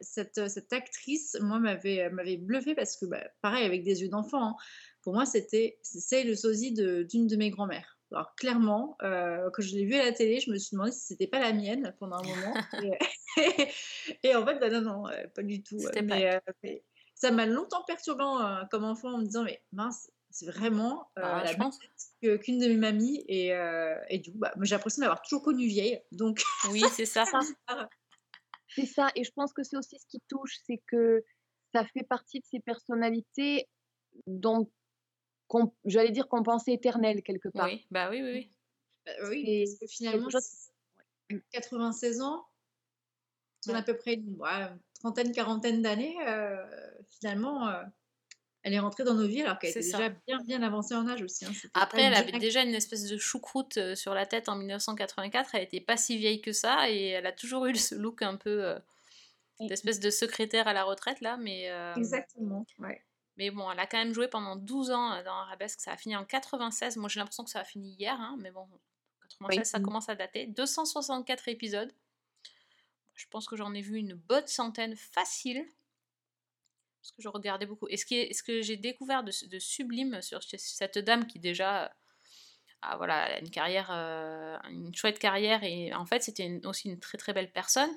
[0.00, 4.42] cette, cette actrice, moi, m'avait m'avait bluffé parce que, bah, pareil, avec des yeux d'enfant,
[4.44, 4.56] hein,
[5.02, 7.99] pour moi, c'était c'est le sosie de- d'une de, mes grand-mères.
[8.12, 11.00] Alors clairement, euh, quand je l'ai vue à la télé, je me suis demandé si
[11.00, 12.54] c'était pas la mienne pendant un moment.
[13.36, 13.68] et,
[14.22, 15.78] et en fait, bah, non, non, euh, pas du tout.
[15.78, 16.82] C'était Mais, pas euh, mais
[17.14, 21.22] ça m'a longtemps perturbé euh, comme enfant en me disant, mais mince, c'est vraiment euh,
[21.22, 23.24] Bah, la même qu'une de mes mamies.
[23.28, 26.00] Et, euh, et du coup, bah, j'ai l'impression d'avoir toujours connu vieille.
[26.12, 27.24] Donc, Oui, c'est ça.
[28.68, 31.24] C'est ça, et je pense que c'est aussi ce qui touche, c'est que
[31.74, 33.68] ça fait partie de ces personnalités
[34.26, 34.70] dont,
[35.84, 37.66] j'allais dire qu'on pensait éternelles quelque part.
[37.66, 38.50] Oui, bah oui, oui, oui.
[39.06, 40.70] Bah, oui, parce que finalement, quelque chose-
[41.30, 42.44] c'est 96 ans,
[43.68, 44.68] on a à peu près une ouais,
[45.00, 46.56] trentaine, quarantaine d'années, euh,
[47.10, 47.82] finalement, euh,
[48.62, 49.98] elle est rentrée dans nos vies alors qu'elle était ça.
[49.98, 51.44] déjà bien, bien avancée en âge aussi.
[51.44, 51.52] hein.
[51.74, 55.54] Après, elle avait déjà une espèce de choucroute euh, sur la tête en 1984.
[55.54, 58.36] Elle était pas si vieille que ça et elle a toujours eu ce look un
[58.36, 58.78] peu euh,
[59.60, 63.02] d'espèce de secrétaire à la retraite là, mais euh, Exactement, ouais.
[63.40, 65.80] Mais bon, elle a quand même joué pendant 12 ans euh, dans Arabesque.
[65.80, 66.98] Ça a fini en 96.
[66.98, 68.68] Moi, j'ai l'impression que ça a fini hier, hein, mais bon,
[69.40, 69.64] 96, Oui.
[69.64, 70.46] ça commence à dater.
[70.46, 71.90] 264 épisodes.
[73.14, 75.64] Je pense que j'en ai vu une bonne centaine facile.
[77.00, 77.88] Parce que je regardais beaucoup.
[77.88, 81.38] Et ce, qui est, ce que j'ai découvert de, de sublime sur cette dame qui
[81.38, 81.90] déjà
[82.82, 87.18] a voilà, une carrière, euh, une chouette carrière et en fait c'était aussi une très
[87.18, 87.90] très belle personne.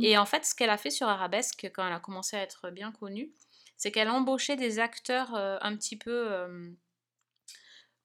[0.00, 2.70] Et en fait ce qu'elle a fait sur Arabesque quand elle a commencé à être
[2.70, 3.30] bien connue,
[3.78, 6.68] c'est qu'elle embauchait des acteurs euh, un petit peu, euh,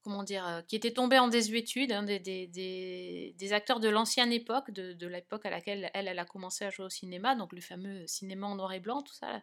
[0.03, 5.07] comment dire, euh, qui étaient tombés en désuétude, hein, des, acteurs de l'ancienne époque, de,
[5.07, 8.55] l'époque à laquelle elle, a commencé à jouer au cinéma, donc le fameux cinéma en
[8.55, 9.41] noir et blanc, tout ça.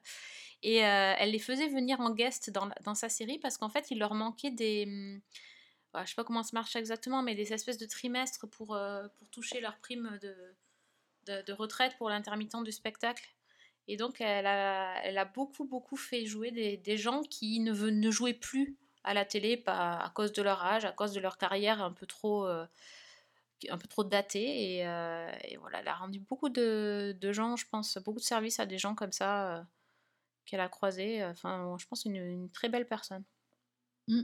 [0.62, 4.14] Et elle les faisait venir en guest dans, sa série parce qu'en fait il leur
[4.14, 4.84] manquait des...
[4.86, 5.20] hum,
[5.92, 8.78] voilà, je sais pas comment ça marche exactement, mais des espèces de trimestres pour,
[9.32, 10.20] toucher leur prime
[11.26, 13.28] de retraite pour l'intermittent du spectacle.
[13.90, 18.78] Et donc, elle a, beaucoup, beaucoup fait jouer des, gens qui ne, ne jouaient plus
[19.02, 22.06] à la télé à cause de leur âge, à cause de leur carrière un peu
[22.06, 22.64] trop, euh,
[23.68, 24.76] un peu trop datée.
[24.76, 28.24] Et, euh, et voilà, elle a rendu beaucoup de, de gens, je pense, beaucoup de
[28.24, 29.62] services à des gens comme ça euh,
[30.46, 31.24] qu'elle a croisés.
[31.24, 33.24] Enfin, je pense une, une très belle personne.
[34.06, 34.22] Mm.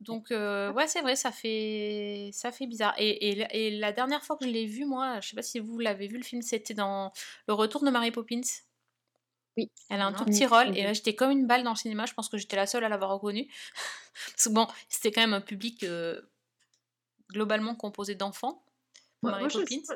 [0.00, 2.94] Donc, euh, ouais, c'est vrai, ça fait, ça fait bizarre.
[2.98, 5.42] Et, et, la- et la dernière fois que je l'ai vu, moi, je sais pas
[5.42, 7.12] si vous l'avez vu, le film, c'était dans
[7.46, 8.40] Le Retour de Mary Poppins.
[9.56, 9.70] Oui.
[9.90, 11.72] Elle a un Ah, tout oui, petit rôle, et là, j'étais comme une balle dans
[11.72, 12.06] le cinéma.
[12.06, 13.46] Je pense que j'étais la seule à l'avoir reconnue.
[14.32, 16.20] Parce que bon, c'était quand même un public euh,
[17.30, 18.64] globalement composé d'enfants
[19.22, 19.80] Moi- Mary moi, Poppins.
[19.88, 19.94] je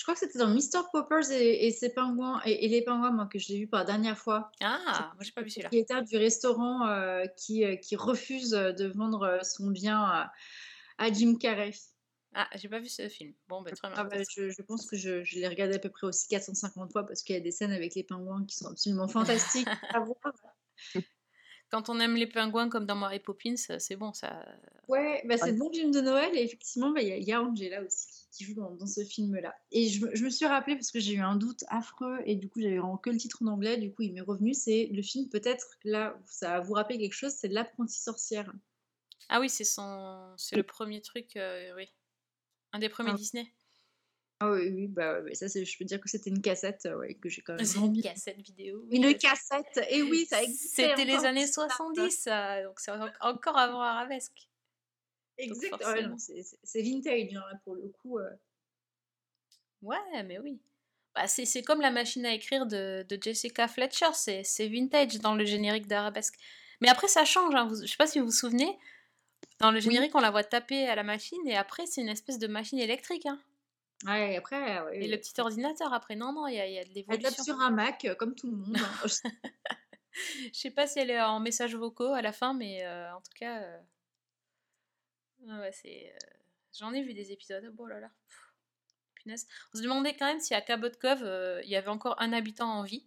[0.00, 0.88] crois que c'était dans Mr.
[0.90, 3.78] Poppers et, et ses pingouins et, et les pingouins moi que je l'ai vu pour
[3.78, 4.50] la dernière fois.
[4.62, 5.68] Ah, moi, j'ai pas vu celui-là.
[5.68, 10.32] Qui était du restaurant euh, qui, euh, qui refuse de vendre euh, son bien à,
[10.98, 11.72] à Jim Carrey.
[12.34, 13.34] Ah, j'ai pas vu ce film.
[13.48, 13.96] Bon, ben, très bien.
[13.98, 16.90] Ah bah, je, je pense que je, je l'ai regardé à peu près aussi 450
[16.90, 20.00] fois parce qu'il y a des scènes avec les pingouins qui sont absolument fantastiques à
[20.00, 20.16] voir.
[21.72, 24.44] Quand on aime les pingouins comme dans Mary Poppins, c'est bon, ça.
[24.88, 27.24] Ouais, bah, c'est le bon film de Noël et effectivement, bah, il y, a- il
[27.24, 29.54] y a Angela aussi qui, qui joue dans, dans ce film-là.
[29.70, 32.36] Et je, me- je me suis rappelé parce que j'ai eu un doute affreux et
[32.36, 34.52] du coup, j'avais vraiment que le titre en anglais, du coup, il m'est revenu.
[34.52, 38.52] C'est le film, peut-être, là, ça va vous rappeler quelque chose, c'est L'apprenti sorcière.
[39.30, 41.88] Ah oui, c'est son, c'est le premier truc, euh, oui,
[42.74, 43.16] un des premiers Ah.
[43.16, 43.50] Disney.
[44.44, 47.14] Ah oui, oui, bah ouais, ça, je peux dire que c'était une cassette, euh, ouais,
[47.14, 47.64] que j'ai quand même.
[47.64, 48.84] C'est une cassette vidéo.
[48.90, 50.88] Une cassette, et oui, ça existait.
[50.90, 51.68] C'était les années tout ça.
[51.68, 54.48] 70, ça, donc c'est en- encore avant Arabesque.
[55.38, 56.08] Exact, ouais, forcément.
[56.08, 58.18] non, c'est vintage, hein, pour le coup.
[58.18, 58.30] euh.
[59.82, 60.60] Ouais, mais oui.
[61.14, 65.34] Bah, c'est comme la machine à écrire de, de Jessica Fletcher, c'est c'est vintage dans
[65.34, 66.34] le générique d'Arabesque.
[66.80, 68.78] Mais après, ça change, hein, vous- je sais pas si vous vous souvenez,
[69.60, 72.38] dans le générique, on la voit taper à la machine, et après, c'est une espèce
[72.38, 73.26] de machine électrique.
[73.26, 73.38] Hein.
[74.06, 76.78] Ouais, après, ouais, Et le petit ordinateur, après, non, non, il y a, il y
[76.78, 77.44] a de Elle tape l'évolution.
[77.44, 78.76] sur un Mac, euh, comme tout le monde.
[78.76, 79.08] hein.
[80.14, 83.20] Je sais pas si elle est en messages vocaux à la fin, mais euh, en
[83.20, 83.80] tout cas, euh,
[85.48, 86.12] ah ouais, c'est.
[86.14, 86.28] euh,
[86.78, 87.72] J'en ai vu des épisodes.
[87.78, 88.52] Oh là là, pff,
[89.14, 89.46] punaise.
[89.74, 90.60] On se demandait quand même si à
[91.22, 93.06] euh, il y avait encore un habitant en vie,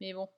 [0.00, 0.28] mais bon.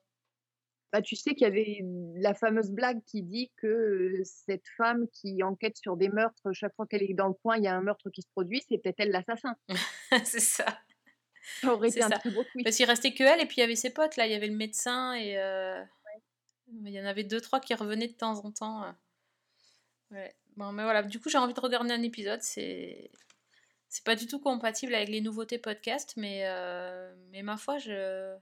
[0.93, 1.79] Bah, tu sais qu'il y avait
[2.21, 6.85] la fameuse blague qui dit que cette femme qui enquête sur des meurtres, chaque fois
[6.85, 8.99] qu'elle est dans le coin, il y a un meurtre qui se produit, c'est peut-être
[8.99, 9.55] elle l'assassin.
[10.23, 10.65] c'est ça.
[11.61, 12.63] Ça aurait été un très beau tweet.
[12.63, 14.27] Parce qu'il restait que elle et puis il y avait ses potes là.
[14.27, 15.83] Il y avait le médecin et euh,
[16.67, 18.83] il y en avait deux trois qui revenaient de temps en temps.
[18.83, 18.91] euh.
[20.11, 20.35] Ouais.
[20.57, 21.01] Bon, mais voilà.
[21.01, 22.43] Du coup, j'ai envie de regarder un épisode.
[22.43, 23.09] C'est
[23.93, 28.35] c'est pas du tout compatible avec les nouveautés podcast, mais euh, mais ma foi, je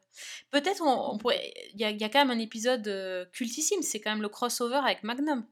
[0.49, 1.53] peut-être on, on pourrait.
[1.73, 3.81] Il y a, y a quand même un épisode euh, cultissime.
[3.81, 5.45] C'est quand même le crossover avec Magnum.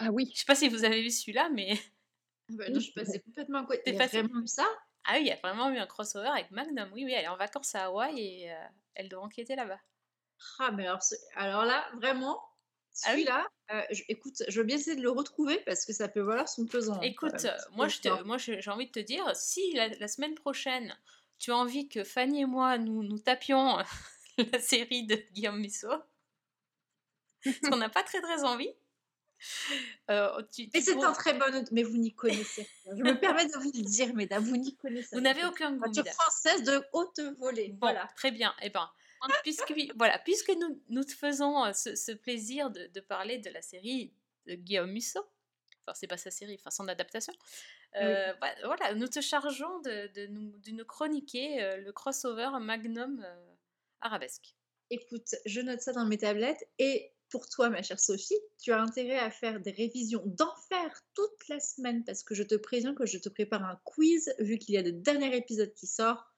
[0.00, 0.30] Ah oui.
[0.34, 1.78] Je sais pas si vous avez vu celui-là, mais
[2.50, 3.80] Ah bah non, je suis passée complètement à côté.
[3.84, 4.66] T'es vraiment eu ça
[5.04, 6.90] ah oui, il y a vraiment eu un crossover avec Magnum.
[6.92, 9.80] Oui, oui, elle est en vacances à Hawaï et euh, elle doit enquêter là-bas.
[10.58, 11.00] Ah, mais alors,
[11.36, 12.38] alors là, vraiment.
[12.92, 16.48] Celui-là, euh, écoute, je veux bien essayer de le retrouver parce que ça peut valoir
[16.48, 16.94] son pesant.
[16.96, 19.88] hein, Écoute, euh, moi, je te- moi, je- j'ai envie de te dire, si la,
[19.88, 20.96] la semaine prochaine,
[21.38, 23.78] tu as envie que Fanny et moi, nous, nous tapions
[24.52, 25.88] la série de Guillaume Musso,
[27.44, 28.70] parce qu'on n'a pas très très envie,
[30.10, 31.46] euh, tu, Mais c'est un très bon.
[31.72, 32.96] Mais vous n'y connaissez rien.
[32.98, 35.86] Je me permets de vous le dire, mesdames, vous n'y connaissez Vous n'avez aucun goût,
[35.88, 36.04] mesdames.
[36.12, 37.68] française de haute volée.
[37.68, 38.06] Bon, Voilà.
[38.16, 38.54] très bien.
[38.60, 38.90] Eh ben,
[39.42, 43.50] puisque, voilà, puisque nous, nous te faisons euh, ce, ce plaisir de, de parler de
[43.50, 44.12] la série
[44.46, 45.20] de Guillaume Musso,
[45.82, 47.32] enfin, c'est pas sa série, enfin, son adaptation,
[47.96, 48.32] euh,
[48.64, 53.54] voilà, nous te chargeons de, de nous, de nous chroniquer euh, le crossover Magnum euh,
[54.00, 54.54] Arabesque.
[54.90, 58.80] Écoute, je note ça dans mes tablettes et pour toi, ma chère Sophie, tu as
[58.80, 63.06] intérêt à faire des révisions d'enfer toute la semaine parce que je te préviens que
[63.06, 66.29] je te prépare un quiz vu qu'il y a le dernier épisode qui sort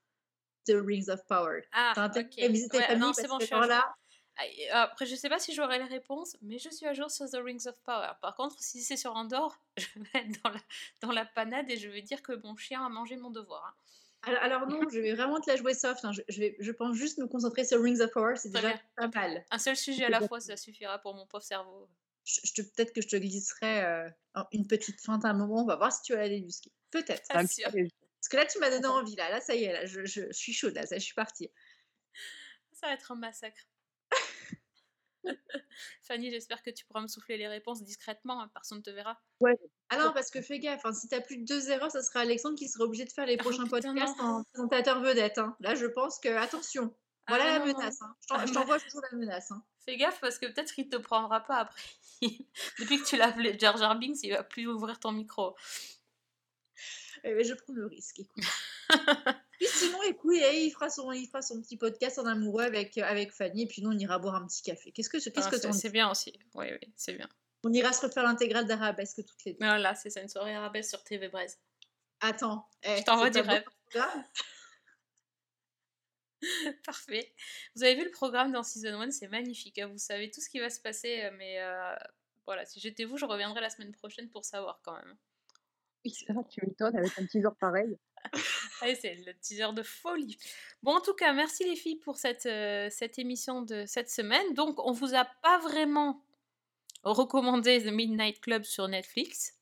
[0.66, 1.62] de Rings of Power.
[1.72, 2.34] Ah, T'as intérêt ok.
[2.34, 3.94] tes Ouais, familles non, parce c'est bon, que je suis là,
[4.36, 7.10] Ah, et Après, je sais pas si j'aurai les réponses, mais je suis à jour
[7.10, 8.12] sur The Rings of Power.
[8.22, 10.60] Par contre, si c'est sur Andorre, je vais être dans la,
[11.02, 13.64] dans la panade et je vais dire que mon chien a mangé mon devoir.
[13.66, 13.74] hein.
[14.30, 16.04] alors, alors non, je vais vraiment te la jouer soft.
[16.04, 16.12] hein.
[16.12, 18.80] Je, je vais, je pense juste me concentrer sur Rings of Power, c'est déjà bien.
[18.96, 19.44] pas mal.
[19.50, 21.88] Un seul sujet à la fois, ça suffira pour mon pauvre cerveau.
[22.24, 25.34] je, je te- peut-être que je te glisserai euh, un- une petite feinte à un
[25.34, 25.62] moment.
[25.62, 26.70] On va voir si tu vas la débusquer.
[26.90, 27.22] Peut-être.
[28.22, 29.16] Parce que là, tu m'as donné envie.
[29.16, 30.74] Là, là ça y est, là, je, je- je suis chaude.
[30.74, 31.50] Là, ça, je suis partie.
[32.72, 33.66] Ça va être un massacre.
[36.02, 39.20] Fanny, j'espère que tu pourras me souffler les réponses discrètement, hein, personne ne te verra.
[39.40, 39.56] Ouais.
[39.90, 42.20] Ah non, parce que fais gaffe, hein, si t'as plus de deux erreurs, ça sera
[42.20, 44.24] Alexandre qui sera obligé de faire les prochains Oh, putain, podcasts non.
[44.24, 45.38] en présentateur vedette.
[45.38, 45.56] hein.
[45.60, 46.94] Là, je pense que, attention,
[47.28, 47.78] voilà Ah, la non, non.
[47.78, 48.02] menace.
[48.02, 48.16] hein.
[48.28, 49.52] Je Ah, t'envoie toujours la menace.
[49.84, 51.82] Fais gaffe parce que peut-être qu'il te prendra pas après.
[52.78, 55.56] Depuis que tu l'as appelé Jar Jar Binks, il va plus ouvrir ton micro.
[57.24, 58.44] Eh ben, je prends le risque, écoute.
[59.58, 62.98] Puis sinon, écoute, eh, il, fera son, il fera son petit podcast en amoureux avec,
[62.98, 64.90] euh, avec Fanny, et puis nous, on ira boire un petit café.
[64.90, 66.32] Qu'est-ce que, qu'est-ce Ah, que c'est- bien aussi.
[66.54, 67.28] Oui, oui, c'est bien.
[67.64, 69.64] On ira se refaire l'intégrale d'Arabesque toutes les deux.
[69.64, 71.58] Voilà, c'est ça, une soirée arabesque sur TV Braise.
[72.20, 73.64] Attends, eh, Je t'envoie du rêve.
[76.84, 77.32] Parfait.
[77.76, 79.78] Vous avez vu le programme dans Season 1, c'est magnifique.
[79.78, 81.94] hein, Vous savez tout ce qui va se passer, euh, mais euh,
[82.46, 85.16] voilà, si j'étais vous, je reviendrai la semaine prochaine pour savoir quand même.
[86.04, 87.96] Tu m'étonnes avec un teaser pareil.
[89.00, 90.36] C'est le teaser de folie.
[90.82, 94.54] Bon, en tout cas, merci les filles pour cette, euh, cette émission de cette semaine.
[94.54, 96.24] Donc, on vous a pas vraiment
[97.04, 99.54] recommandé The Midnight Club sur Netflix.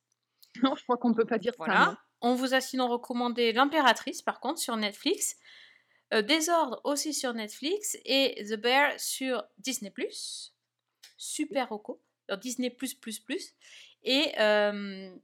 [0.63, 1.87] Non, je crois qu'on peut pas dire ça.
[1.87, 1.97] non.
[2.23, 5.37] On vous a sinon recommandé L'Impératrice, par contre, sur Netflix.
[6.13, 7.97] Euh, Désordre aussi sur Netflix.
[8.05, 9.93] Et The Bear sur Disney+.
[11.17, 12.01] Super Rocco.
[12.29, 12.77] Sur Disney+++.
[14.03, 15.15] Et, euh,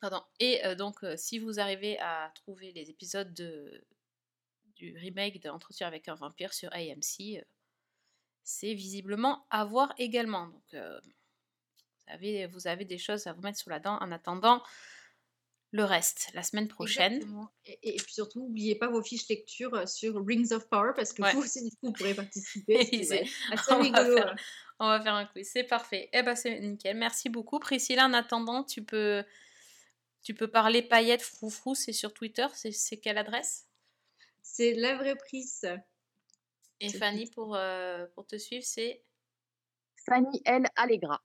[0.00, 0.22] pardon.
[0.38, 3.84] Et euh, donc, euh, si vous arrivez à trouver les épisodes de,
[4.76, 7.42] du remake d'Entretien avec un vampire sur AMC, euh,
[8.42, 10.48] c'est visiblement à voir également.
[10.48, 14.62] Donc, vous, avez, vous avez des choses à vous mettre sur la dent en attendant
[15.72, 17.22] le reste la semaine prochaine.
[17.82, 21.32] Et, puis surtout, n'oubliez pas vos fiches lecture sur Rings of Power parce que Ouais.
[21.32, 22.84] vous aussi, du coup, vous pourrez participer.
[23.04, 24.16] C'est- assez on, va rigolo.
[24.16, 24.36] faire, hein.
[24.80, 26.08] on va faire un quiz, c'est parfait.
[26.12, 27.60] Eh ben c'est nickel, merci beaucoup.
[27.60, 29.22] Priscilla, en attendant, tu peux,
[30.22, 33.68] tu peux parler paillettes, froufrou, c'est sur Twitter, c'est quelle adresse?
[34.42, 35.66] C'est la vraie prise.
[36.80, 39.04] Et Fanny, pour, euh, pour te suivre, c'est...
[40.06, 40.66] Fanny L.
[40.76, 41.22] Allegra.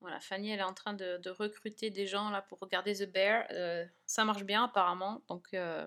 [0.00, 3.10] Voilà, Fanny, elle est en train de, de recruter des gens là pour regarder The
[3.10, 3.46] Bear.
[3.50, 5.86] Euh, ça marche bien apparemment, donc euh,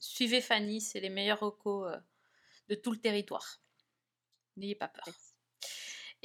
[0.00, 1.96] suivez Fanny, c'est les meilleurs recos euh,
[2.68, 3.60] de tout le territoire.
[4.56, 5.06] N'ayez pas peur.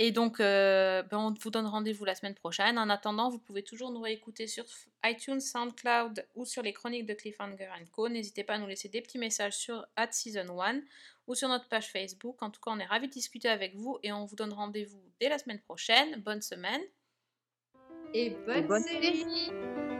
[0.03, 2.79] Et donc, euh, ben, on vous donne rendez-vous la semaine prochaine.
[2.79, 4.65] En attendant, vous pouvez toujours nous réécouter sur
[5.05, 8.09] iTunes, SoundCloud ou sur les chroniques de Cliffhanger Co.
[8.09, 10.81] N'hésitez pas à nous laisser des petits messages sur at Season 1
[11.27, 12.41] ou sur notre page Facebook.
[12.41, 15.03] En tout cas, on est ravis de discuter avec vous et on vous donne rendez-vous
[15.19, 16.19] dès la semaine prochaine.
[16.21, 16.81] Bonne semaine.
[18.15, 19.17] Et bonne, bonne série.
[19.19, 19.90] série.